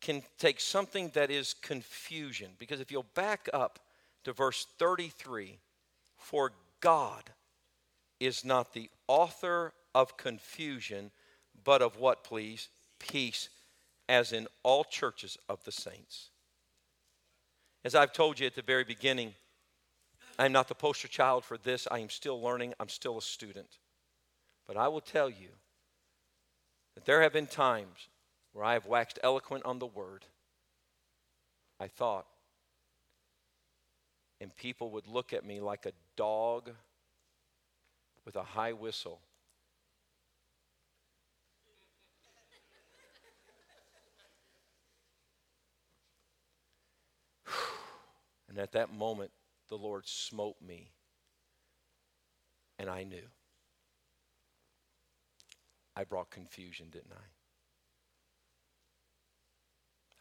can 0.02 0.22
take 0.38 0.60
something 0.60 1.10
that 1.14 1.32
is 1.32 1.54
confusion. 1.54 2.52
Because 2.58 2.80
if 2.80 2.92
you'll 2.92 3.06
back 3.16 3.50
up 3.54 3.80
to 4.24 4.34
verse 4.34 4.68
33, 4.78 5.60
for 6.18 6.52
God 6.80 7.24
is 8.20 8.44
not 8.44 8.74
the 8.74 8.90
author 9.08 9.74
of 9.96 10.18
confusion, 10.18 11.12
but 11.64 11.82
of 11.82 11.98
what, 11.98 12.24
please? 12.24 12.70
Peace, 13.00 13.50
as 14.10 14.34
in 14.34 14.48
all 14.64 14.84
churches 14.84 15.38
of 15.48 15.64
the 15.64 15.72
saints. 15.72 16.30
As 17.86 17.96
I've 17.96 18.14
told 18.14 18.40
you 18.40 18.48
at 18.48 18.56
the 18.56 18.62
very 18.62 18.84
beginning, 18.84 19.34
I'm 20.40 20.52
not 20.52 20.68
the 20.68 20.76
poster 20.76 21.08
child 21.08 21.44
for 21.44 21.58
this. 21.58 21.88
I 21.92 22.00
am 22.00 22.10
still 22.10 22.42
learning. 22.42 22.74
I'm 22.80 22.90
still 22.90 23.18
a 23.18 23.22
student. 23.22 23.78
But 24.66 24.78
I 24.78 24.88
will 24.88 25.02
tell 25.02 25.30
you 25.30 25.50
that 26.96 27.06
there 27.06 27.22
have 27.22 27.34
been 27.34 27.48
times 27.48 28.08
where 28.54 28.64
I 28.64 28.74
have 28.74 28.86
waxed 28.86 29.20
eloquent 29.24 29.66
on 29.66 29.80
the 29.80 29.86
word. 29.86 30.26
I 31.80 31.88
thought, 31.88 32.26
and 34.40 34.56
people 34.56 34.92
would 34.92 35.08
look 35.08 35.34
at 35.34 35.46
me 35.46 35.60
like 35.60 35.86
a 35.86 35.92
dog 36.16 36.70
with 38.26 38.36
a 38.36 38.44
high 38.44 38.74
whistle. 38.74 39.20
And 48.54 48.62
at 48.62 48.74
that 48.74 48.94
moment, 48.94 49.32
the 49.68 49.76
Lord 49.76 50.08
smote 50.08 50.58
me. 50.62 50.92
And 52.78 52.88
I 52.88 53.02
knew. 53.04 53.24
I 55.96 56.04
brought 56.04 56.30
confusion, 56.30 56.90
didn't 56.92 57.14
I? 57.14 57.24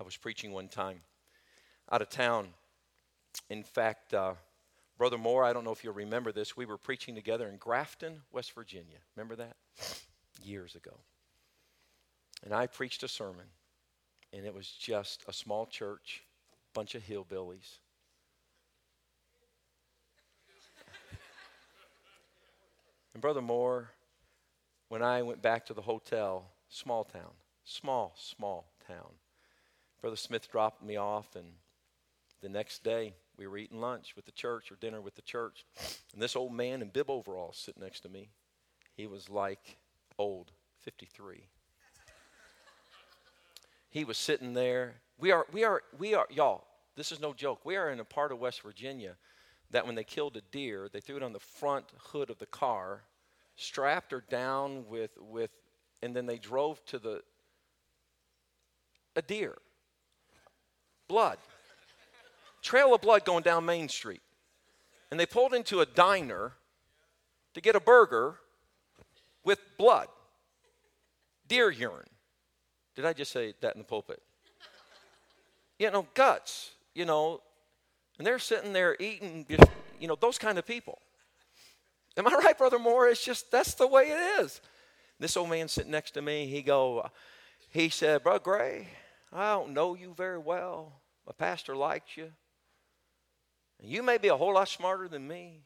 I 0.01 0.03
was 0.03 0.17
preaching 0.17 0.51
one 0.53 0.69
time 0.69 1.03
out 1.91 2.01
of 2.01 2.09
town. 2.09 2.49
In 3.51 3.63
fact, 3.63 4.15
uh, 4.15 4.33
Brother 4.97 5.19
Moore, 5.19 5.45
I 5.45 5.53
don't 5.53 5.65
know 5.65 5.73
if 5.73 5.85
you'll 5.85 5.93
remember 5.93 6.33
this, 6.33 6.57
we 6.57 6.65
were 6.65 6.79
preaching 6.79 7.15
together 7.15 7.49
in 7.49 7.59
Grafton, 7.59 8.23
West 8.33 8.55
Virginia. 8.55 8.97
Remember 9.15 9.37
that? 9.37 9.59
Years 10.43 10.75
ago. 10.75 10.97
And 12.43 12.55
I 12.55 12.67
preached 12.67 13.03
a 13.03 13.09
sermon, 13.09 13.45
and 14.33 14.47
it 14.47 14.55
was 14.55 14.69
just 14.69 15.23
a 15.29 15.35
small 15.35 15.67
church, 15.67 16.23
bunch 16.73 16.95
of 16.95 17.07
hillbillies. 17.07 17.81
And 23.15 23.21
Brother 23.21 23.43
Moore, 23.43 23.91
when 24.89 25.03
I 25.03 25.23
went 25.23 25.43
back 25.43 25.67
to 25.67 25.75
the 25.75 25.83
hotel, 25.83 26.51
small 26.69 27.05
town, 27.05 27.33
small, 27.65 28.15
small 28.17 28.73
town, 28.87 29.13
Brother 30.01 30.17
Smith 30.17 30.51
dropped 30.51 30.83
me 30.83 30.97
off, 30.97 31.37
and 31.37 31.47
the 32.41 32.49
next 32.49 32.83
day 32.83 33.15
we 33.37 33.47
were 33.47 33.59
eating 33.59 33.81
lunch 33.81 34.17
with 34.17 34.25
the 34.25 34.33
church 34.33 34.73
or 34.73 34.77
dinner 34.77 35.01
with 35.01 35.15
the 35.15 35.23
church. 35.23 35.65
And 36.13 36.23
this 36.23 36.37
old 36.37 36.53
man 36.53 36.83
in 36.83 36.89
bib 36.89 37.11
overalls 37.11 37.57
sitting 37.57 37.83
next 37.83 38.01
to 38.01 38.09
me, 38.09 38.31
he 38.95 39.07
was 39.07 39.29
like 39.29 39.77
old, 40.19 40.51
53. 40.81 41.47
he 43.91 44.05
was 44.05 44.19
sitting 44.19 44.55
there. 44.55 44.95
We 45.19 45.31
are, 45.31 45.47
we 45.53 45.65
are, 45.65 45.83
we 45.99 46.15
are, 46.15 46.27
y'all, 46.31 46.65
this 46.97 47.13
is 47.13 47.21
no 47.21 47.33
joke. 47.33 47.61
We 47.65 47.77
are 47.77 47.91
in 47.91 48.01
a 48.01 48.05
part 48.05 48.33
of 48.33 48.39
West 48.39 48.63
Virginia 48.63 49.17
that 49.73 49.87
when 49.87 49.95
they 49.95 50.05
killed 50.05 50.37
a 50.37 50.43
deer, 50.53 50.89
they 50.93 51.01
threw 51.01 51.17
it 51.17 51.23
on 51.23 51.33
the 51.33 51.41
front 51.41 51.87
hood 51.99 52.31
of 52.31 52.39
the 52.39 52.47
car, 52.47 53.03
strapped 53.57 54.13
her 54.13 54.23
down 54.31 54.87
with, 54.89 55.11
with 55.19 55.51
and 56.03 56.15
then 56.15 56.27
they 56.27 56.39
drove 56.39 56.85
to 56.87 56.99
the 56.99 57.23
a 59.15 59.23
deer. 59.23 59.57
Blood. 61.09 61.39
Trail 62.63 62.95
of 62.95 63.01
blood 63.01 63.25
going 63.25 63.43
down 63.43 63.65
Main 63.67 63.89
Street. 63.89 64.23
And 65.11 65.21
they 65.21 65.27
pulled 65.27 65.53
into 65.53 65.81
a 65.81 65.87
diner 65.87 66.53
to 67.55 67.61
get 67.61 67.77
a 67.77 67.81
burger 67.81 68.37
with 69.45 69.59
blood. 69.77 70.09
Deer 71.49 71.71
urine. 71.71 72.09
Did 72.95 73.05
I 73.05 73.13
just 73.13 73.33
say 73.33 73.53
that 73.61 73.75
in 73.75 73.81
the 73.81 73.85
pulpit? 73.85 74.23
You 75.79 75.91
know, 75.91 76.07
guts, 76.15 76.71
you 76.95 77.05
know, 77.05 77.41
and 78.23 78.27
they're 78.29 78.39
sitting 78.39 78.73
there 78.73 78.97
eating, 79.01 79.45
you 79.99 80.07
know, 80.07 80.15
those 80.15 80.39
kind 80.39 80.57
of 80.57 80.65
people. 80.65 81.01
Am 82.17 82.25
I 82.29 82.35
right, 82.35 82.57
Brother 82.57 82.79
Moore? 82.79 83.09
It's 83.09 83.25
just, 83.25 83.51
that's 83.51 83.75
the 83.75 83.89
way 83.89 84.11
it 84.11 84.41
is. 84.45 84.61
This 85.19 85.37
old 85.37 85.51
man 85.51 85.67
sitting 85.67 85.91
next 85.91 86.13
to 86.13 86.23
me, 86.23 86.47
he 86.47 86.63
go, 86.63 87.11
he 87.71 87.89
said, 87.89 88.23
Brother 88.23 88.39
Gray, 88.39 88.87
I 89.33 89.51
don't 89.55 89.75
know 89.75 89.97
you 89.97 90.15
very 90.17 90.39
well. 90.39 90.93
My 91.27 91.33
pastor 91.37 91.75
likes 91.75 92.17
you. 92.17 92.31
You 93.83 94.05
may 94.05 94.19
be 94.19 94.29
a 94.29 94.37
whole 94.37 94.55
lot 94.55 94.69
smarter 94.69 95.09
than 95.09 95.27
me. 95.27 95.65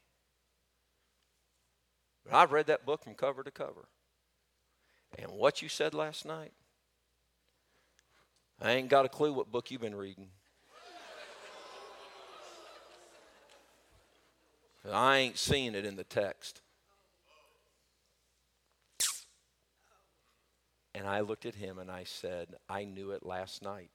But 2.25 2.37
I've 2.37 2.53
read 2.53 2.69
that 2.69 2.87
book 2.87 3.05
from 3.05 3.17
cover 3.17 3.43
to 3.43 3.51
cover. 3.51 3.87
And 5.19 5.31
what 5.31 5.61
you 5.61 5.69
said 5.69 5.93
last 5.93 6.25
night, 6.25 6.55
I 8.63 8.71
ain't 8.71 8.89
got 8.89 9.05
a 9.05 9.11
clue 9.11 9.35
what 9.35 9.53
book 9.53 9.71
you've 9.71 9.83
been 9.83 9.95
reading. 9.95 10.31
I 14.93 15.19
ain't 15.19 15.39
seen 15.39 15.75
it 15.75 15.85
in 15.85 15.97
the 15.97 16.05
text. 16.05 16.61
And 20.95 21.07
I 21.07 21.21
looked 21.21 21.45
at 21.45 21.55
him 21.55 21.79
and 21.79 21.91
I 21.91 22.05
said, 22.05 22.55
I 22.69 22.85
knew 22.85 23.11
it 23.11 23.25
last 23.25 23.63
night 23.63 23.91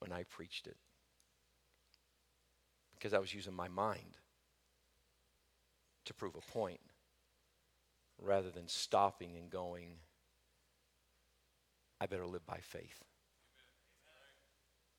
when 0.00 0.12
I 0.12 0.24
preached 0.24 0.66
it. 0.66 0.76
Because 2.94 3.14
I 3.14 3.18
was 3.18 3.32
using 3.32 3.54
my 3.54 3.68
mind 3.68 4.16
to 6.04 6.14
prove 6.14 6.34
a 6.34 6.52
point 6.52 6.80
rather 8.20 8.50
than 8.50 8.66
stopping 8.66 9.36
and 9.36 9.50
going, 9.50 9.98
I 12.00 12.06
better 12.06 12.26
live 12.26 12.44
by 12.44 12.58
faith. 12.60 13.04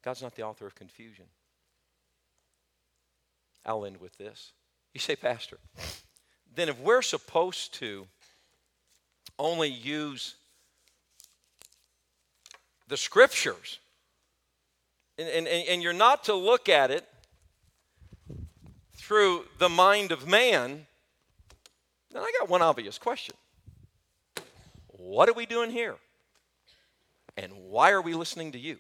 God's 0.02 0.22
not 0.22 0.36
the 0.36 0.44
author 0.44 0.66
of 0.66 0.76
confusion. 0.76 1.26
I'll 3.66 3.86
end 3.86 3.98
with 3.98 4.18
this. 4.18 4.54
You 4.94 5.00
say, 5.00 5.16
Pastor, 5.16 5.58
then 6.56 6.70
if 6.70 6.80
we're 6.80 7.02
supposed 7.02 7.74
to 7.76 8.08
only 9.40 9.70
use 9.70 10.36
the 12.90 12.98
scriptures. 12.98 13.80
And, 15.18 15.30
and, 15.30 15.48
and 15.48 15.82
you're 15.82 15.94
not 15.94 16.26
to 16.26 16.34
look 16.34 16.68
at 16.68 16.92
it 16.92 17.08
through 18.98 19.46
the 19.58 19.70
mind 19.70 20.12
of 20.12 20.28
man, 20.28 20.86
then 22.12 22.22
I 22.22 22.32
got 22.40 22.50
one 22.50 22.62
obvious 22.62 22.98
question 22.98 23.36
What 24.88 25.30
are 25.30 25.34
we 25.34 25.46
doing 25.46 25.72
here? 25.72 25.96
And 27.38 27.54
why 27.70 27.92
are 27.92 28.02
we 28.02 28.14
listening 28.14 28.52
to 28.52 28.60
you? 28.60 28.78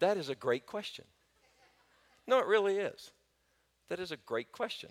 That 0.00 0.16
is 0.16 0.28
a 0.28 0.34
great 0.34 0.66
question. 0.66 1.04
No, 2.26 2.38
it 2.38 2.46
really 2.46 2.78
is. 2.78 3.10
That 3.90 3.98
is 3.98 4.12
a 4.12 4.16
great 4.16 4.52
question. 4.52 4.90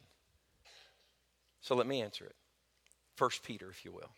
So 1.62 1.74
let 1.74 1.88
me 1.88 2.02
answer 2.02 2.26
it. 2.26 2.36
First 3.16 3.44
Peter, 3.44 3.70
if 3.70 3.84
you 3.84 3.92
will. 3.92 4.12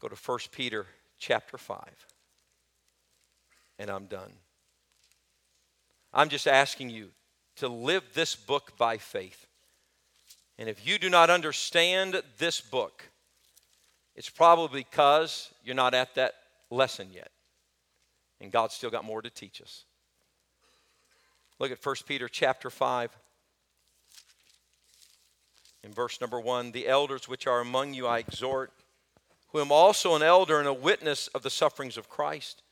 Go 0.00 0.08
to 0.08 0.16
First 0.16 0.50
Peter 0.50 0.86
chapter 1.18 1.56
5. 1.56 1.78
And 3.78 3.90
I'm 3.90 4.06
done. 4.06 4.32
I'm 6.12 6.30
just 6.30 6.48
asking 6.48 6.90
you 6.90 7.10
to 7.56 7.68
live 7.68 8.02
this 8.14 8.34
book 8.34 8.72
by 8.78 8.96
faith. 8.96 9.46
And 10.58 10.70
if 10.70 10.86
you 10.86 10.98
do 10.98 11.10
not 11.10 11.28
understand 11.28 12.22
this 12.38 12.62
book, 12.62 13.10
it's 14.14 14.30
probably 14.30 14.80
because 14.80 15.50
you're 15.62 15.74
not 15.74 15.92
at 15.92 16.14
that 16.14 16.34
lesson 16.70 17.08
yet. 17.12 17.30
And 18.40 18.50
God's 18.50 18.72
still 18.72 18.90
got 18.90 19.04
more 19.04 19.20
to 19.20 19.28
teach 19.28 19.60
us. 19.60 19.84
Look 21.58 21.70
at 21.70 21.84
1 21.84 21.94
Peter 22.06 22.28
chapter 22.28 22.70
5. 22.70 23.10
In 25.86 25.92
verse 25.92 26.20
number 26.20 26.40
1, 26.40 26.72
the 26.72 26.88
elders 26.88 27.28
which 27.28 27.46
are 27.46 27.60
among 27.60 27.94
you 27.94 28.08
I 28.08 28.18
exhort, 28.18 28.72
who 29.52 29.60
am 29.60 29.70
also 29.70 30.16
an 30.16 30.22
elder 30.22 30.58
and 30.58 30.66
a 30.66 30.74
witness 30.74 31.28
of 31.28 31.44
the 31.44 31.48
sufferings 31.48 31.96
of 31.96 32.08
Christ, 32.08 32.64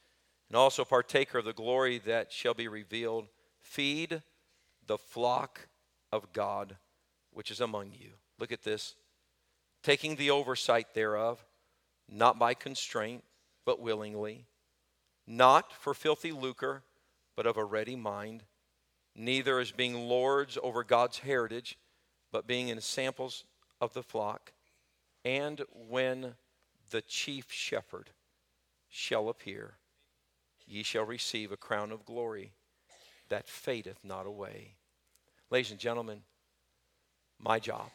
and 0.49 0.57
also 0.57 0.85
partaker 0.85 1.39
of 1.39 1.45
the 1.45 1.53
glory 1.53 1.99
that 2.07 2.33
shall 2.33 2.55
be 2.55 2.67
revealed. 2.67 3.29
Feed 3.61 4.21
the 4.89 4.99
flock 4.99 5.69
of 6.11 6.33
God 6.33 6.77
which 7.33 7.53
is 7.53 7.61
among 7.61 7.93
you. 7.93 8.11
Look 8.41 8.51
at 8.51 8.65
this. 8.65 8.97
Taking 9.85 10.17
the 10.17 10.33
oversight 10.33 10.93
thereof, 10.93 11.45
not 12.11 12.37
by 12.37 12.53
constraint, 12.53 13.23
but 13.65 13.79
willingly, 13.79 14.47
not 15.25 15.73
for 15.73 15.95
filthy 15.95 16.33
lucre, 16.33 16.83
but 17.37 17.47
of 17.47 17.57
a 17.57 17.65
ready 17.65 17.95
mind, 17.95 18.43
neither 19.15 19.61
as 19.61 19.71
being 19.71 20.09
lords 20.09 20.59
over 20.65 20.83
God's 20.83 21.19
heritage, 21.19 21.79
but 22.35 22.49
being 22.49 22.67
in 22.67 22.81
samples 22.81 23.45
of 23.81 23.95
the 23.95 24.03
flock. 24.03 24.53
And 25.25 25.63
when 25.89 26.35
the 26.91 27.01
chief 27.01 27.53
shepherd 27.53 28.11
shall 28.89 29.29
appear, 29.29 29.75
ye 30.67 30.83
shall 30.83 31.05
receive 31.05 31.53
a 31.53 31.57
crown 31.57 31.93
of 31.93 32.05
glory 32.05 32.51
that 33.29 33.47
fadeth 33.47 33.99
not 34.03 34.27
away. 34.27 34.75
Ladies 35.49 35.71
and 35.71 35.79
gentlemen, 35.79 36.23
my 37.39 37.61
job 37.61 37.89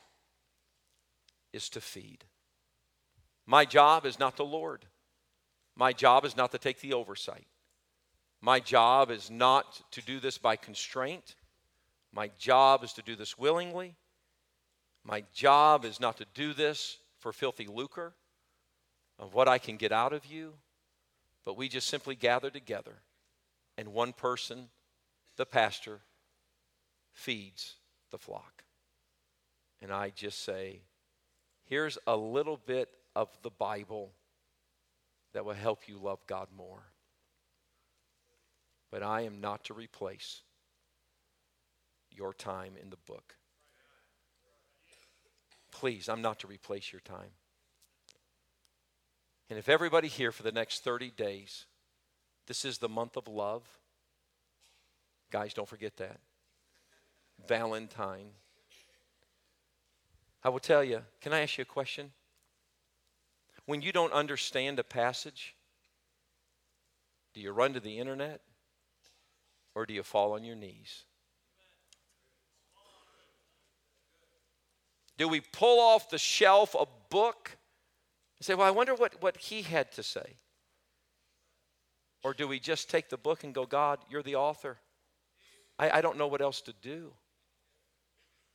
is 1.51 1.67
to 1.71 1.81
feed. 1.81 2.23
My 3.45 3.65
job 3.65 4.05
is 4.05 4.19
not 4.19 4.37
the 4.37 4.45
Lord. 4.45 4.85
My 5.75 5.91
job 5.91 6.23
is 6.23 6.37
not 6.37 6.53
to 6.53 6.57
take 6.57 6.79
the 6.79 6.93
oversight. 6.93 7.47
My 8.39 8.61
job 8.61 9.11
is 9.11 9.29
not 9.29 9.81
to 9.91 10.01
do 10.01 10.21
this 10.21 10.37
by 10.37 10.55
constraint. 10.55 11.35
My 12.13 12.29
job 12.39 12.85
is 12.85 12.93
to 12.93 13.01
do 13.01 13.17
this 13.17 13.37
willingly. 13.37 13.97
My 15.09 15.23
job 15.33 15.85
is 15.85 15.99
not 15.99 16.17
to 16.17 16.25
do 16.35 16.53
this 16.53 16.99
for 17.17 17.33
filthy 17.33 17.65
lucre 17.65 18.13
of 19.17 19.33
what 19.33 19.47
I 19.47 19.57
can 19.57 19.75
get 19.75 19.91
out 19.91 20.13
of 20.13 20.27
you, 20.27 20.53
but 21.43 21.57
we 21.57 21.67
just 21.67 21.87
simply 21.87 22.13
gather 22.13 22.51
together 22.51 22.93
and 23.75 23.87
one 23.87 24.13
person, 24.13 24.69
the 25.35 25.47
pastor, 25.47 26.01
feeds 27.11 27.77
the 28.11 28.19
flock. 28.19 28.63
And 29.81 29.91
I 29.91 30.11
just 30.11 30.43
say, 30.43 30.81
here's 31.65 31.97
a 32.05 32.15
little 32.15 32.57
bit 32.57 32.89
of 33.15 33.29
the 33.41 33.49
Bible 33.49 34.11
that 35.33 35.43
will 35.43 35.53
help 35.53 35.87
you 35.87 35.97
love 35.97 36.19
God 36.27 36.49
more. 36.55 36.83
But 38.91 39.01
I 39.01 39.21
am 39.21 39.41
not 39.41 39.63
to 39.65 39.73
replace 39.73 40.41
your 42.11 42.31
time 42.31 42.73
in 42.79 42.91
the 42.91 42.97
book. 43.07 43.38
Please, 45.79 46.09
I'm 46.09 46.21
not 46.21 46.39
to 46.39 46.47
replace 46.47 46.91
your 46.91 46.99
time. 46.99 47.31
And 49.49 49.57
if 49.57 49.69
everybody 49.69 50.09
here 50.09 50.33
for 50.33 50.43
the 50.43 50.51
next 50.51 50.83
30 50.83 51.09
days, 51.11 51.67
this 52.47 52.65
is 52.65 52.79
the 52.79 52.89
month 52.89 53.15
of 53.15 53.29
love, 53.29 53.63
guys, 55.31 55.53
don't 55.53 55.69
forget 55.69 55.95
that. 55.95 56.19
Valentine. 57.47 58.31
I 60.43 60.49
will 60.49 60.59
tell 60.59 60.83
you, 60.83 61.01
can 61.21 61.31
I 61.31 61.39
ask 61.39 61.57
you 61.57 61.61
a 61.61 61.65
question? 61.65 62.11
When 63.65 63.81
you 63.81 63.93
don't 63.93 64.11
understand 64.11 64.79
a 64.79 64.83
passage, 64.83 65.55
do 67.33 67.39
you 67.39 67.53
run 67.53 67.73
to 67.73 67.79
the 67.79 67.99
internet 67.99 68.41
or 69.75 69.85
do 69.85 69.93
you 69.93 70.03
fall 70.03 70.33
on 70.33 70.43
your 70.43 70.57
knees? 70.57 71.05
Do 75.19 75.27
we 75.27 75.41
pull 75.41 75.81
off 75.81 76.09
the 76.09 76.17
shelf 76.17 76.73
a 76.79 76.85
book 77.09 77.51
and 78.39 78.45
say, 78.45 78.55
Well, 78.55 78.65
I 78.65 78.71
wonder 78.71 78.95
what, 78.95 79.21
what 79.21 79.35
he 79.35 79.61
had 79.61 79.91
to 79.91 80.01
say? 80.01 80.37
Or 82.23 82.33
do 82.33 82.47
we 82.47 82.57
just 82.57 82.89
take 82.89 83.09
the 83.09 83.17
book 83.17 83.43
and 83.43 83.53
go, 83.53 83.65
God, 83.65 83.99
you're 84.09 84.23
the 84.23 84.35
author? 84.35 84.77
I, 85.77 85.97
I 85.97 86.01
don't 86.01 86.17
know 86.17 86.27
what 86.27 86.41
else 86.41 86.61
to 86.61 86.73
do. 86.81 87.11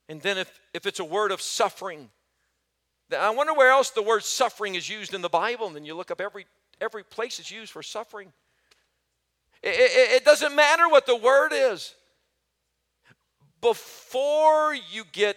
And 0.08 0.22
then 0.22 0.38
if, 0.38 0.58
if 0.72 0.86
it's 0.86 1.00
a 1.00 1.04
word 1.04 1.32
of 1.32 1.42
suffering, 1.42 2.08
I 3.16 3.30
wonder 3.30 3.52
where 3.52 3.70
else 3.70 3.90
the 3.90 4.02
word 4.02 4.24
suffering 4.24 4.74
is 4.74 4.88
used 4.88 5.12
in 5.12 5.20
the 5.20 5.28
Bible. 5.28 5.66
And 5.66 5.76
then 5.76 5.84
you 5.84 5.94
look 5.94 6.10
up 6.10 6.20
every, 6.20 6.46
every 6.80 7.04
place 7.04 7.38
it's 7.38 7.50
used 7.50 7.72
for 7.72 7.82
suffering. 7.82 8.32
It, 9.62 9.68
it, 9.68 10.10
it 10.16 10.24
doesn't 10.24 10.54
matter 10.54 10.88
what 10.88 11.04
the 11.04 11.16
word 11.16 11.52
is. 11.52 11.94
Before 13.60 14.74
you 14.74 15.04
get 15.12 15.36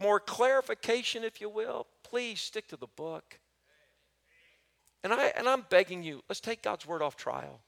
more 0.00 0.20
clarification, 0.20 1.24
if 1.24 1.40
you 1.40 1.48
will, 1.48 1.86
please 2.02 2.40
stick 2.40 2.68
to 2.68 2.76
the 2.76 2.86
book. 2.86 3.38
And, 5.04 5.12
I, 5.12 5.32
and 5.36 5.48
I'm 5.48 5.64
begging 5.68 6.02
you, 6.02 6.22
let's 6.28 6.40
take 6.40 6.62
God's 6.62 6.86
word 6.86 7.02
off 7.02 7.16
trial. 7.16 7.60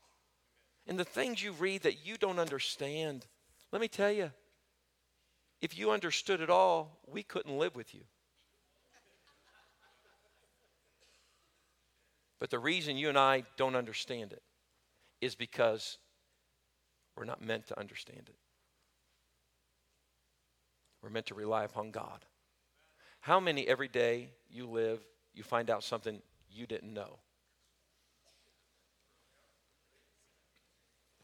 And 0.87 0.99
the 0.99 1.05
things 1.05 1.43
you 1.43 1.53
read 1.53 1.83
that 1.83 2.05
you 2.05 2.17
don't 2.17 2.39
understand, 2.39 3.27
let 3.73 3.81
me 3.81 3.89
tell 3.89 4.11
you, 4.11 4.31
if 5.61 5.79
you 5.79 5.91
understood 5.91 6.41
it 6.41 6.51
all, 6.51 6.99
we 7.07 7.23
couldn't 7.23 7.57
live 7.57 7.77
with 7.77 7.95
you. 7.95 8.03
But 12.41 12.51
the 12.51 12.59
reason 12.59 12.97
you 12.97 13.11
and 13.11 13.19
I 13.19 13.45
don't 13.59 13.77
understand 13.77 14.33
it 14.33 14.43
is 15.21 15.35
because 15.35 15.99
we're 17.15 17.27
not 17.27 17.45
meant 17.45 17.67
to 17.67 17.79
understand 17.79 18.23
it. 18.29 18.40
We're 21.03 21.11
meant 21.11 21.27
to 21.27 21.35
rely 21.35 21.65
upon 21.65 21.91
God. 21.91 22.25
How 23.21 23.41
many 23.41 23.67
every 23.69 23.89
day 23.89 24.31
you 24.51 24.67
live, 24.67 25.01
you 25.35 25.43
find 25.43 25.71
out 25.71 25.85
something 25.85 26.21
you 26.51 26.67
didn't 26.67 26.93
know? 26.93 27.19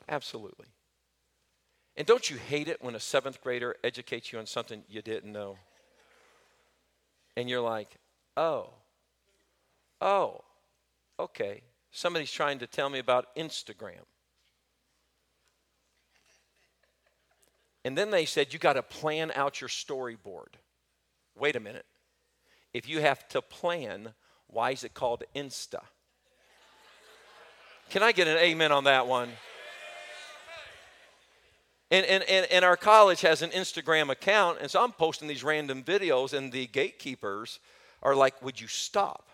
Absolutely. 0.09 0.67
And 1.97 2.07
don't 2.07 2.31
you 2.31 2.37
hate 2.37 2.69
it 2.69 2.83
when 2.83 2.95
a 2.95 3.01
seventh 3.01 3.41
grader 3.41 3.77
educates 3.83 4.33
you 4.33 4.39
on 4.39 4.47
something 4.47 4.83
you 4.89 5.03
didn't 5.03 5.33
know? 5.33 5.57
And 7.37 7.49
you're 7.49 7.63
like, 7.63 7.97
oh, 8.37 8.71
oh, 10.01 10.43
okay. 11.19 11.63
Somebody's 11.91 12.31
trying 12.31 12.59
to 12.59 12.67
tell 12.67 12.91
me 12.91 12.99
about 12.99 13.35
Instagram. 13.37 14.05
And 17.87 17.97
then 17.97 18.11
they 18.11 18.25
said, 18.25 18.53
you 18.53 18.59
got 18.59 18.73
to 18.73 18.83
plan 18.83 19.31
out 19.37 19.61
your 19.61 19.69
storyboard. 19.69 20.55
Wait 21.39 21.55
a 21.55 21.61
minute. 21.61 21.87
If 22.75 22.89
you 22.89 23.01
have 23.01 23.29
to 23.29 23.41
plan, 23.41 24.13
why 24.49 24.73
is 24.73 24.83
it 24.83 24.93
called 24.93 25.23
Insta? 25.37 25.79
Can 27.91 28.03
I 28.03 28.11
get 28.11 28.27
an 28.27 28.39
amen 28.39 28.73
on 28.73 28.83
that 28.85 29.07
one? 29.07 29.29
And, 31.93 32.05
and, 32.07 32.25
and, 32.25 32.47
and 32.51 32.65
our 32.65 32.77
college 32.77 33.21
has 33.21 33.43
an 33.43 33.51
Instagram 33.51 34.11
account, 34.11 34.59
and 34.61 34.69
so 34.69 34.83
I'm 34.83 34.91
posting 34.91 35.29
these 35.29 35.45
random 35.45 35.85
videos, 35.85 36.33
and 36.33 36.51
the 36.51 36.67
gatekeepers 36.67 37.61
are 38.03 38.17
like, 38.17 38.43
Would 38.43 38.61
you 38.61 38.67
stop? 38.67 39.29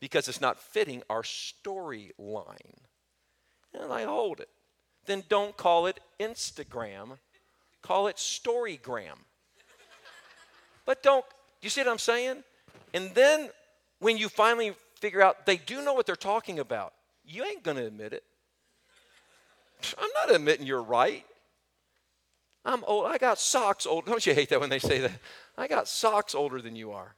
Because 0.00 0.28
it's 0.28 0.40
not 0.40 0.58
fitting 0.58 1.02
our 1.10 1.22
storyline. 1.22 2.78
And 3.74 3.92
I 3.92 4.04
hold 4.04 4.40
it. 4.40 4.48
Then 5.04 5.24
don't 5.28 5.58
call 5.58 5.86
it 5.86 6.00
Instagram, 6.18 7.18
call 7.82 8.06
it 8.06 8.16
Storygram. 8.16 9.18
But 10.86 11.02
don't, 11.02 11.24
you 11.62 11.70
see 11.70 11.80
what 11.82 11.88
I'm 11.88 11.98
saying? 11.98 12.42
And 12.94 13.14
then 13.14 13.50
when 13.98 14.16
you 14.16 14.28
finally 14.28 14.74
figure 14.96 15.22
out 15.22 15.46
they 15.46 15.56
do 15.56 15.82
know 15.82 15.94
what 15.94 16.06
they're 16.06 16.16
talking 16.16 16.58
about, 16.58 16.92
you 17.24 17.44
ain't 17.44 17.62
to 17.64 17.86
admit 17.86 18.12
it. 18.12 18.24
I'm 19.98 20.10
not 20.14 20.34
admitting 20.34 20.66
you're 20.66 20.82
right. 20.82 21.24
I'm 22.64 22.84
old. 22.84 23.06
I 23.06 23.18
got 23.18 23.38
socks 23.38 23.86
old. 23.86 24.04
Don't 24.04 24.24
you 24.26 24.34
hate 24.34 24.50
that 24.50 24.60
when 24.60 24.68
they 24.68 24.78
say 24.78 24.98
that? 24.98 25.12
I 25.56 25.66
got 25.66 25.88
socks 25.88 26.34
older 26.34 26.60
than 26.60 26.76
you 26.76 26.92
are. 26.92 27.14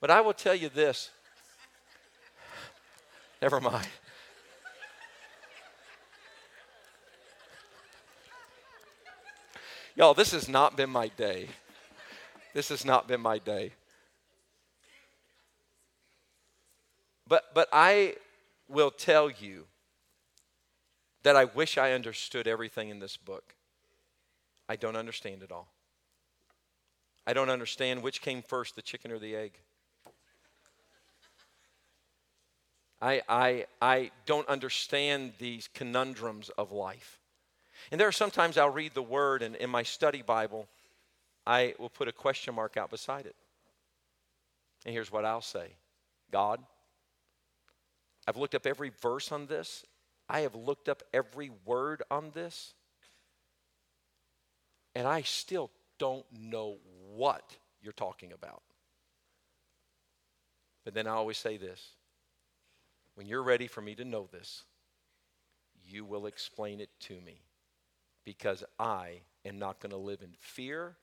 But 0.00 0.10
I 0.10 0.20
will 0.20 0.34
tell 0.34 0.54
you 0.54 0.68
this. 0.68 1.10
Never 3.40 3.60
mind. 3.60 3.86
Y'all, 9.94 10.14
this 10.14 10.32
has 10.32 10.48
not 10.48 10.76
been 10.76 10.90
my 10.90 11.08
day. 11.08 11.48
This 12.54 12.70
has 12.70 12.84
not 12.84 13.06
been 13.06 13.20
my 13.20 13.38
day. 13.38 13.72
But, 17.28 17.54
but 17.54 17.68
I 17.72 18.16
will 18.68 18.90
tell 18.90 19.30
you 19.30 19.66
that 21.22 21.36
I 21.36 21.44
wish 21.44 21.78
I 21.78 21.92
understood 21.92 22.48
everything 22.48 22.88
in 22.88 22.98
this 22.98 23.16
book. 23.16 23.54
I 24.68 24.76
don't 24.76 24.96
understand 24.96 25.42
it 25.42 25.52
all. 25.52 25.68
I 27.26 27.32
don't 27.32 27.50
understand 27.50 28.02
which 28.02 28.20
came 28.20 28.42
first, 28.42 28.74
the 28.74 28.82
chicken 28.82 29.12
or 29.12 29.18
the 29.18 29.36
egg. 29.36 29.52
I, 33.00 33.22
I, 33.28 33.66
I 33.80 34.10
don't 34.26 34.48
understand 34.48 35.32
these 35.38 35.68
conundrums 35.74 36.50
of 36.50 36.72
life. 36.72 37.21
And 37.90 38.00
there 38.00 38.08
are 38.08 38.12
sometimes 38.12 38.56
I'll 38.56 38.70
read 38.70 38.94
the 38.94 39.02
word, 39.02 39.42
and 39.42 39.56
in 39.56 39.70
my 39.70 39.82
study 39.82 40.22
Bible, 40.22 40.68
I 41.46 41.74
will 41.78 41.90
put 41.90 42.08
a 42.08 42.12
question 42.12 42.54
mark 42.54 42.76
out 42.76 42.90
beside 42.90 43.26
it. 43.26 43.36
And 44.84 44.92
here's 44.92 45.12
what 45.12 45.24
I'll 45.24 45.40
say. 45.40 45.68
God, 46.30 46.60
I've 48.26 48.36
looked 48.36 48.54
up 48.54 48.66
every 48.66 48.92
verse 49.00 49.32
on 49.32 49.46
this, 49.46 49.84
I 50.28 50.40
have 50.40 50.54
looked 50.54 50.88
up 50.88 51.02
every 51.12 51.50
word 51.66 52.02
on 52.10 52.30
this, 52.32 52.74
and 54.94 55.06
I 55.06 55.22
still 55.22 55.70
don't 55.98 56.24
know 56.32 56.76
what 57.14 57.56
you're 57.82 57.92
talking 57.92 58.32
about. 58.32 58.62
But 60.84 60.94
then 60.94 61.06
I 61.06 61.10
always 61.10 61.38
say 61.38 61.56
this. 61.56 61.90
When 63.14 63.26
you're 63.26 63.42
ready 63.42 63.66
for 63.66 63.82
me 63.82 63.94
to 63.96 64.04
know 64.04 64.28
this, 64.32 64.64
you 65.86 66.04
will 66.04 66.26
explain 66.26 66.80
it 66.80 66.88
to 67.00 67.20
me 67.20 67.42
because 68.24 68.64
I 68.78 69.20
am 69.44 69.58
not 69.58 69.80
going 69.80 69.90
to 69.90 69.98
live 69.98 70.22
in 70.22 70.32
fear 70.38 70.96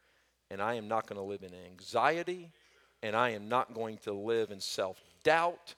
and 0.49 0.61
I 0.61 0.75
am 0.75 0.87
not 0.87 1.07
going 1.07 1.19
to 1.19 1.25
live 1.25 1.43
in 1.43 1.51
anxiety 1.53 2.51
and 3.01 3.15
I 3.15 3.29
am 3.31 3.47
not 3.47 3.73
going 3.73 3.97
to 3.99 4.13
live 4.13 4.51
in 4.51 4.59
self 4.59 5.01
doubt. 5.23 5.75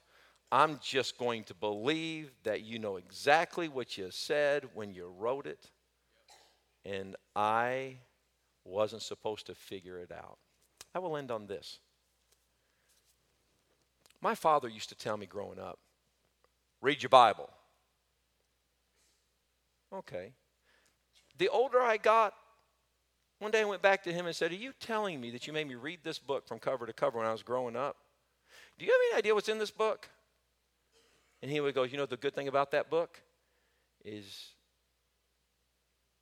I'm 0.52 0.80
just 0.84 1.18
going 1.18 1.44
to 1.46 1.54
believe 1.54 2.32
that 2.44 2.62
you 2.62 2.78
know 2.78 2.98
exactly 2.98 3.70
what 3.70 3.98
you 3.98 4.10
said 4.12 4.68
when 4.74 4.94
you 4.94 5.08
wrote 5.18 5.46
it. 5.46 5.70
And 6.84 7.16
I 7.36 7.98
wasn't 8.66 9.02
supposed 9.02 9.46
to 9.48 9.56
figure 9.56 10.00
it 10.00 10.12
out. 10.12 10.38
I 10.94 11.00
will 11.00 11.16
end 11.16 11.32
on 11.32 11.48
this. 11.48 11.80
My 14.20 14.36
father 14.36 14.68
used 14.68 14.90
to 14.90 14.96
tell 14.96 15.18
me 15.18 15.26
growing 15.26 15.60
up 15.60 15.80
read 16.82 17.02
your 17.02 17.10
Bible. 17.10 17.50
Okay. 19.94 20.34
The 21.42 21.50
older 21.50 21.82
I 21.82 21.98
got, 21.98 22.36
one 23.40 23.50
day 23.50 23.62
I 23.62 23.64
went 23.64 23.82
back 23.82 24.04
to 24.04 24.14
him 24.14 24.28
and 24.28 24.36
said, 24.36 24.52
Are 24.52 24.56
you 24.56 24.74
telling 24.80 25.20
me 25.20 25.32
that 25.32 25.48
you 25.48 25.54
made 25.54 25.68
me 25.68 25.74
read 25.74 26.02
this 26.04 26.20
book 26.20 26.48
from 26.48 26.60
cover 26.60 26.86
to 26.86 26.94
cover 26.94 27.18
when 27.18 27.26
I 27.26 27.32
was 27.32 27.42
growing 27.42 27.76
up? 27.76 27.98
Do 28.78 28.86
you 28.86 28.92
have 28.92 29.02
any 29.10 29.18
idea 29.18 29.34
what's 29.34 29.50
in 29.50 29.58
this 29.58 29.72
book? 29.72 30.08
And 31.42 31.50
he 31.50 31.60
would 31.60 31.74
go, 31.74 31.82
You 31.82 31.98
know, 31.98 32.06
the 32.06 32.16
good 32.16 32.36
thing 32.36 32.48
about 32.48 32.70
that 32.74 32.92
book 32.92 33.20
is 34.06 34.50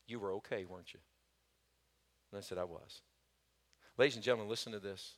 you 0.08 0.22
were 0.22 0.32
okay, 0.36 0.64
weren't 0.64 0.94
you? 0.94 1.02
And 2.32 2.38
I 2.38 2.42
said, 2.42 2.58
I 2.58 2.64
was. 2.64 3.02
Ladies 3.98 4.16
and 4.16 4.24
gentlemen, 4.24 4.48
listen 4.48 4.72
to 4.72 4.80
this. 4.80 5.16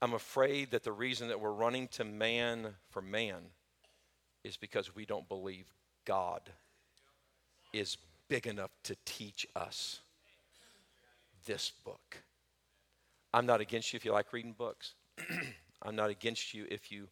I'm 0.00 0.14
afraid 0.14 0.70
that 0.70 0.84
the 0.84 0.92
reason 0.92 1.26
that 1.26 1.40
we're 1.40 1.50
running 1.50 1.88
to 1.88 2.04
man 2.04 2.76
for 2.90 3.02
man 3.02 3.42
is 4.44 4.56
because 4.56 4.94
we 4.94 5.04
don't 5.04 5.28
believe 5.28 5.66
God 6.04 6.42
is 7.72 7.96
big 8.28 8.46
enough 8.46 8.70
to 8.84 8.96
teach 9.04 9.46
us 9.54 10.00
this 11.46 11.72
book. 11.84 12.18
I'm 13.32 13.46
not 13.46 13.60
against 13.60 13.92
you 13.92 13.96
if 13.96 14.04
you 14.04 14.12
like 14.12 14.32
reading 14.32 14.54
books. 14.56 14.94
I'm 15.82 15.96
not 15.96 16.10
against 16.10 16.54
you 16.54 16.66
if 16.70 16.90
you 16.90 17.08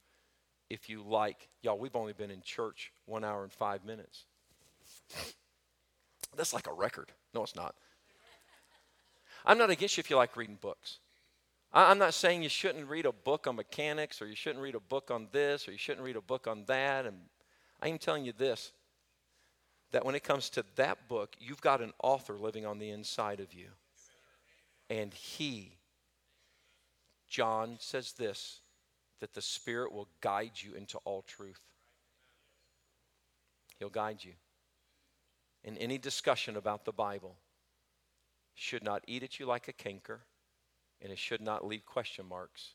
if 0.70 0.88
you 0.88 1.02
like 1.02 1.48
y'all 1.60 1.78
we've 1.78 1.96
only 1.96 2.14
been 2.14 2.30
in 2.30 2.40
church 2.40 2.92
1 3.06 3.24
hour 3.24 3.42
and 3.42 3.52
5 3.52 3.84
minutes. 3.84 4.24
That's 6.36 6.54
like 6.54 6.66
a 6.66 6.72
record. 6.72 7.12
No 7.34 7.42
it's 7.42 7.56
not. 7.56 7.74
I'm 9.44 9.58
not 9.58 9.70
against 9.70 9.96
you 9.96 10.00
if 10.00 10.10
you 10.10 10.16
like 10.16 10.36
reading 10.36 10.58
books. 10.60 10.98
I'm 11.74 11.98
not 11.98 12.14
saying 12.14 12.42
you 12.42 12.48
shouldn't 12.50 12.88
read 12.88 13.06
a 13.06 13.12
book 13.12 13.46
on 13.46 13.56
mechanics 13.56 14.20
or 14.20 14.26
you 14.26 14.36
shouldn't 14.36 14.62
read 14.62 14.74
a 14.74 14.80
book 14.80 15.10
on 15.10 15.28
this 15.32 15.66
or 15.66 15.72
you 15.72 15.78
shouldn't 15.78 16.04
read 16.04 16.16
a 16.16 16.20
book 16.20 16.46
on 16.46 16.64
that 16.66 17.06
and 17.06 17.16
I'm 17.80 17.98
telling 17.98 18.24
you 18.24 18.32
this 18.32 18.72
that 19.92 20.04
when 20.04 20.14
it 20.14 20.24
comes 20.24 20.50
to 20.50 20.64
that 20.76 21.08
book, 21.08 21.36
you've 21.38 21.60
got 21.60 21.80
an 21.80 21.92
author 22.02 22.34
living 22.34 22.66
on 22.66 22.78
the 22.78 22.90
inside 22.90 23.40
of 23.40 23.52
you. 23.54 23.68
And 24.90 25.12
he, 25.14 25.72
John 27.28 27.76
says 27.78 28.12
this, 28.12 28.60
that 29.20 29.34
the 29.34 29.42
Spirit 29.42 29.92
will 29.92 30.08
guide 30.20 30.52
you 30.56 30.74
into 30.74 30.98
all 31.04 31.22
truth. 31.22 31.60
He'll 33.78 33.90
guide 33.90 34.24
you. 34.24 34.32
In 35.62 35.76
any 35.78 35.98
discussion 35.98 36.56
about 36.56 36.84
the 36.84 36.92
Bible, 36.92 37.36
should 38.54 38.82
not 38.82 39.04
eat 39.06 39.22
at 39.22 39.38
you 39.38 39.46
like 39.46 39.68
a 39.68 39.72
canker, 39.72 40.20
and 41.00 41.12
it 41.12 41.18
should 41.18 41.40
not 41.40 41.66
leave 41.66 41.86
question 41.86 42.26
marks. 42.26 42.74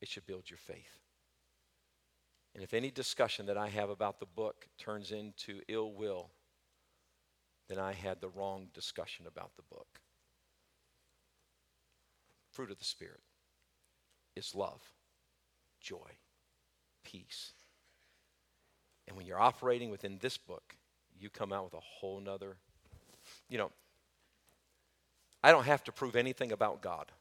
It 0.00 0.08
should 0.08 0.26
build 0.26 0.48
your 0.48 0.58
faith. 0.58 0.99
And 2.54 2.64
if 2.64 2.74
any 2.74 2.90
discussion 2.90 3.46
that 3.46 3.56
I 3.56 3.68
have 3.68 3.90
about 3.90 4.18
the 4.18 4.26
book 4.26 4.66
turns 4.78 5.12
into 5.12 5.60
ill 5.68 5.92
will, 5.92 6.30
then 7.68 7.78
I 7.78 7.92
had 7.92 8.20
the 8.20 8.28
wrong 8.28 8.68
discussion 8.74 9.26
about 9.26 9.56
the 9.56 9.62
book. 9.62 10.00
Fruit 12.50 12.70
of 12.70 12.78
the 12.78 12.84
Spirit 12.84 13.20
is 14.34 14.54
love, 14.54 14.82
joy, 15.80 16.18
peace. 17.04 17.52
And 19.06 19.16
when 19.16 19.26
you're 19.26 19.40
operating 19.40 19.90
within 19.90 20.18
this 20.20 20.36
book, 20.36 20.74
you 21.18 21.30
come 21.30 21.52
out 21.52 21.64
with 21.64 21.74
a 21.74 21.80
whole 21.80 22.20
nother, 22.20 22.56
you 23.48 23.58
know, 23.58 23.70
I 25.42 25.52
don't 25.52 25.66
have 25.66 25.84
to 25.84 25.92
prove 25.92 26.16
anything 26.16 26.52
about 26.52 26.82
God. 26.82 27.12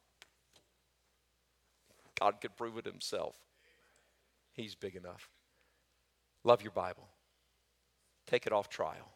God 2.20 2.42
could 2.42 2.58
prove 2.58 2.78
it 2.78 2.86
himself. 2.86 3.36
He's 4.60 4.76
big 4.76 4.97
enough. 4.97 5.30
Love 6.43 6.62
your 6.62 6.74
Bible. 6.74 7.07
Take 8.28 8.45
it 8.45 8.51
off 8.51 8.68
trial. 8.68 9.14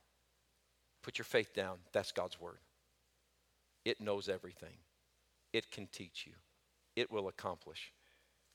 Put 1.02 1.18
your 1.18 1.26
faith 1.26 1.54
down. 1.54 1.80
That's 1.92 2.14
God's 2.14 2.40
Word. 2.40 2.60
It 3.84 4.00
knows 4.00 4.30
everything, 4.30 4.78
it 5.52 5.70
can 5.70 5.88
teach 5.88 6.26
you, 6.26 6.32
it 6.96 7.12
will 7.12 7.28
accomplish. 7.28 7.92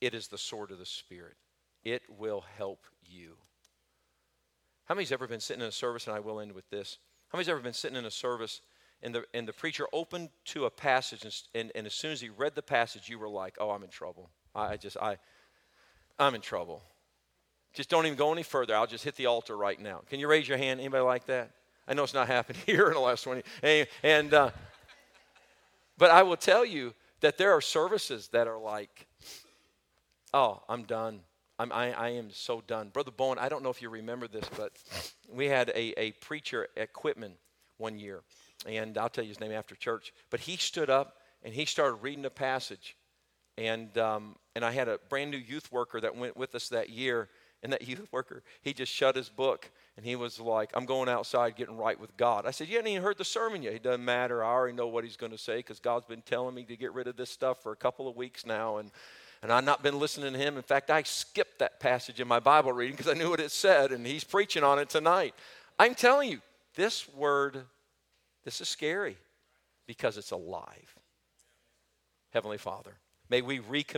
It 0.00 0.14
is 0.14 0.28
the 0.28 0.38
sword 0.38 0.70
of 0.70 0.78
the 0.78 0.86
Spirit. 0.86 1.36
It 1.84 2.02
will 2.08 2.44
help 2.56 2.86
you. 3.04 3.34
How 4.86 4.94
many's 4.94 5.12
ever 5.12 5.26
been 5.26 5.40
sitting 5.40 5.60
in 5.60 5.68
a 5.68 5.72
service, 5.72 6.06
and 6.06 6.16
I 6.16 6.20
will 6.20 6.40
end 6.40 6.52
with 6.52 6.70
this? 6.70 6.98
How 7.28 7.36
many's 7.36 7.50
ever 7.50 7.60
been 7.60 7.74
sitting 7.74 7.98
in 7.98 8.06
a 8.06 8.10
service 8.10 8.62
and 9.02 9.14
the, 9.14 9.24
and 9.34 9.46
the 9.46 9.52
preacher 9.52 9.86
opened 9.92 10.30
to 10.46 10.64
a 10.64 10.70
passage, 10.70 11.24
and, 11.24 11.34
and, 11.54 11.72
and 11.74 11.86
as 11.86 11.94
soon 11.94 12.12
as 12.12 12.20
he 12.22 12.30
read 12.30 12.54
the 12.54 12.62
passage, 12.62 13.10
you 13.10 13.18
were 13.18 13.28
like, 13.28 13.56
oh, 13.60 13.70
I'm 13.70 13.82
in 13.82 13.90
trouble. 13.90 14.30
I, 14.54 14.72
I 14.72 14.76
just, 14.78 14.96
I, 14.96 15.18
I'm 16.18 16.34
in 16.34 16.40
trouble. 16.40 16.82
Just 17.74 17.90
don't 17.90 18.06
even 18.06 18.18
go 18.18 18.32
any 18.32 18.42
further. 18.42 18.74
I'll 18.74 18.86
just 18.86 19.04
hit 19.04 19.16
the 19.16 19.26
altar 19.26 19.56
right 19.56 19.80
now. 19.80 20.00
Can 20.08 20.20
you 20.20 20.28
raise 20.28 20.48
your 20.48 20.58
hand? 20.58 20.80
Anybody 20.80 21.04
like 21.04 21.26
that? 21.26 21.50
I 21.86 21.94
know 21.94 22.02
it's 22.02 22.14
not 22.14 22.26
happened 22.26 22.58
here 22.66 22.88
in 22.88 22.94
the 22.94 23.00
last 23.00 23.22
20. 23.22 23.42
And, 23.62 23.88
and 24.02 24.34
uh, 24.34 24.50
but 25.96 26.10
I 26.10 26.22
will 26.22 26.36
tell 26.36 26.64
you 26.64 26.94
that 27.20 27.38
there 27.38 27.52
are 27.52 27.60
services 27.60 28.28
that 28.28 28.46
are 28.46 28.58
like, 28.58 29.06
oh, 30.32 30.62
I'm 30.68 30.84
done. 30.84 31.20
I'm, 31.58 31.72
I, 31.72 31.92
I 31.92 32.08
am 32.10 32.30
so 32.30 32.62
done. 32.66 32.90
Brother 32.90 33.10
Bowen, 33.10 33.38
I 33.38 33.48
don't 33.48 33.64
know 33.64 33.70
if 33.70 33.82
you 33.82 33.90
remember 33.90 34.28
this, 34.28 34.48
but 34.56 34.72
we 35.32 35.46
had 35.46 35.70
a, 35.70 36.00
a 36.00 36.12
preacher 36.12 36.68
at 36.76 36.92
Quitman 36.92 37.32
one 37.78 37.98
year, 37.98 38.22
and 38.64 38.96
I'll 38.96 39.08
tell 39.08 39.24
you 39.24 39.28
his 39.28 39.40
name 39.40 39.50
after 39.50 39.74
church. 39.74 40.12
But 40.30 40.40
he 40.40 40.56
stood 40.56 40.88
up 40.88 41.16
and 41.42 41.52
he 41.52 41.64
started 41.64 41.96
reading 41.96 42.24
a 42.24 42.30
passage, 42.30 42.96
and 43.56 43.96
um, 43.98 44.36
and 44.58 44.64
I 44.64 44.72
had 44.72 44.88
a 44.88 44.98
brand 45.08 45.30
new 45.30 45.36
youth 45.36 45.70
worker 45.70 46.00
that 46.00 46.16
went 46.16 46.36
with 46.36 46.52
us 46.56 46.68
that 46.70 46.90
year. 46.90 47.28
And 47.62 47.72
that 47.72 47.82
youth 47.88 48.08
worker, 48.10 48.42
he 48.60 48.72
just 48.72 48.92
shut 48.92 49.14
his 49.14 49.28
book 49.28 49.70
and 49.96 50.04
he 50.04 50.16
was 50.16 50.40
like, 50.40 50.70
I'm 50.74 50.84
going 50.84 51.08
outside 51.08 51.54
getting 51.54 51.76
right 51.76 51.98
with 51.98 52.16
God. 52.16 52.44
I 52.44 52.50
said, 52.50 52.66
You 52.66 52.74
haven't 52.74 52.90
even 52.90 53.04
heard 53.04 53.18
the 53.18 53.24
sermon 53.24 53.62
yet. 53.62 53.74
It 53.74 53.84
doesn't 53.84 54.04
matter. 54.04 54.42
I 54.42 54.48
already 54.48 54.76
know 54.76 54.88
what 54.88 55.04
he's 55.04 55.16
going 55.16 55.30
to 55.30 55.38
say 55.38 55.58
because 55.58 55.78
God's 55.78 56.06
been 56.06 56.22
telling 56.22 56.56
me 56.56 56.64
to 56.64 56.76
get 56.76 56.92
rid 56.92 57.06
of 57.06 57.16
this 57.16 57.30
stuff 57.30 57.62
for 57.62 57.70
a 57.70 57.76
couple 57.76 58.08
of 58.08 58.16
weeks 58.16 58.44
now. 58.44 58.78
And, 58.78 58.90
and 59.40 59.52
I've 59.52 59.64
not 59.64 59.84
been 59.84 60.00
listening 60.00 60.32
to 60.32 60.38
him. 60.40 60.56
In 60.56 60.62
fact, 60.64 60.90
I 60.90 61.04
skipped 61.04 61.60
that 61.60 61.78
passage 61.78 62.18
in 62.18 62.26
my 62.26 62.40
Bible 62.40 62.72
reading 62.72 62.96
because 62.96 63.12
I 63.12 63.16
knew 63.16 63.30
what 63.30 63.38
it 63.38 63.52
said, 63.52 63.92
and 63.92 64.04
he's 64.04 64.24
preaching 64.24 64.64
on 64.64 64.80
it 64.80 64.88
tonight. 64.88 65.36
I'm 65.78 65.94
telling 65.94 66.30
you, 66.30 66.40
this 66.74 67.08
word, 67.14 67.62
this 68.44 68.60
is 68.60 68.68
scary 68.68 69.16
because 69.86 70.16
it's 70.18 70.32
alive. 70.32 70.96
Heavenly 72.32 72.58
Father, 72.58 72.92
may 73.28 73.42
we 73.42 73.60
recommit 73.60 73.96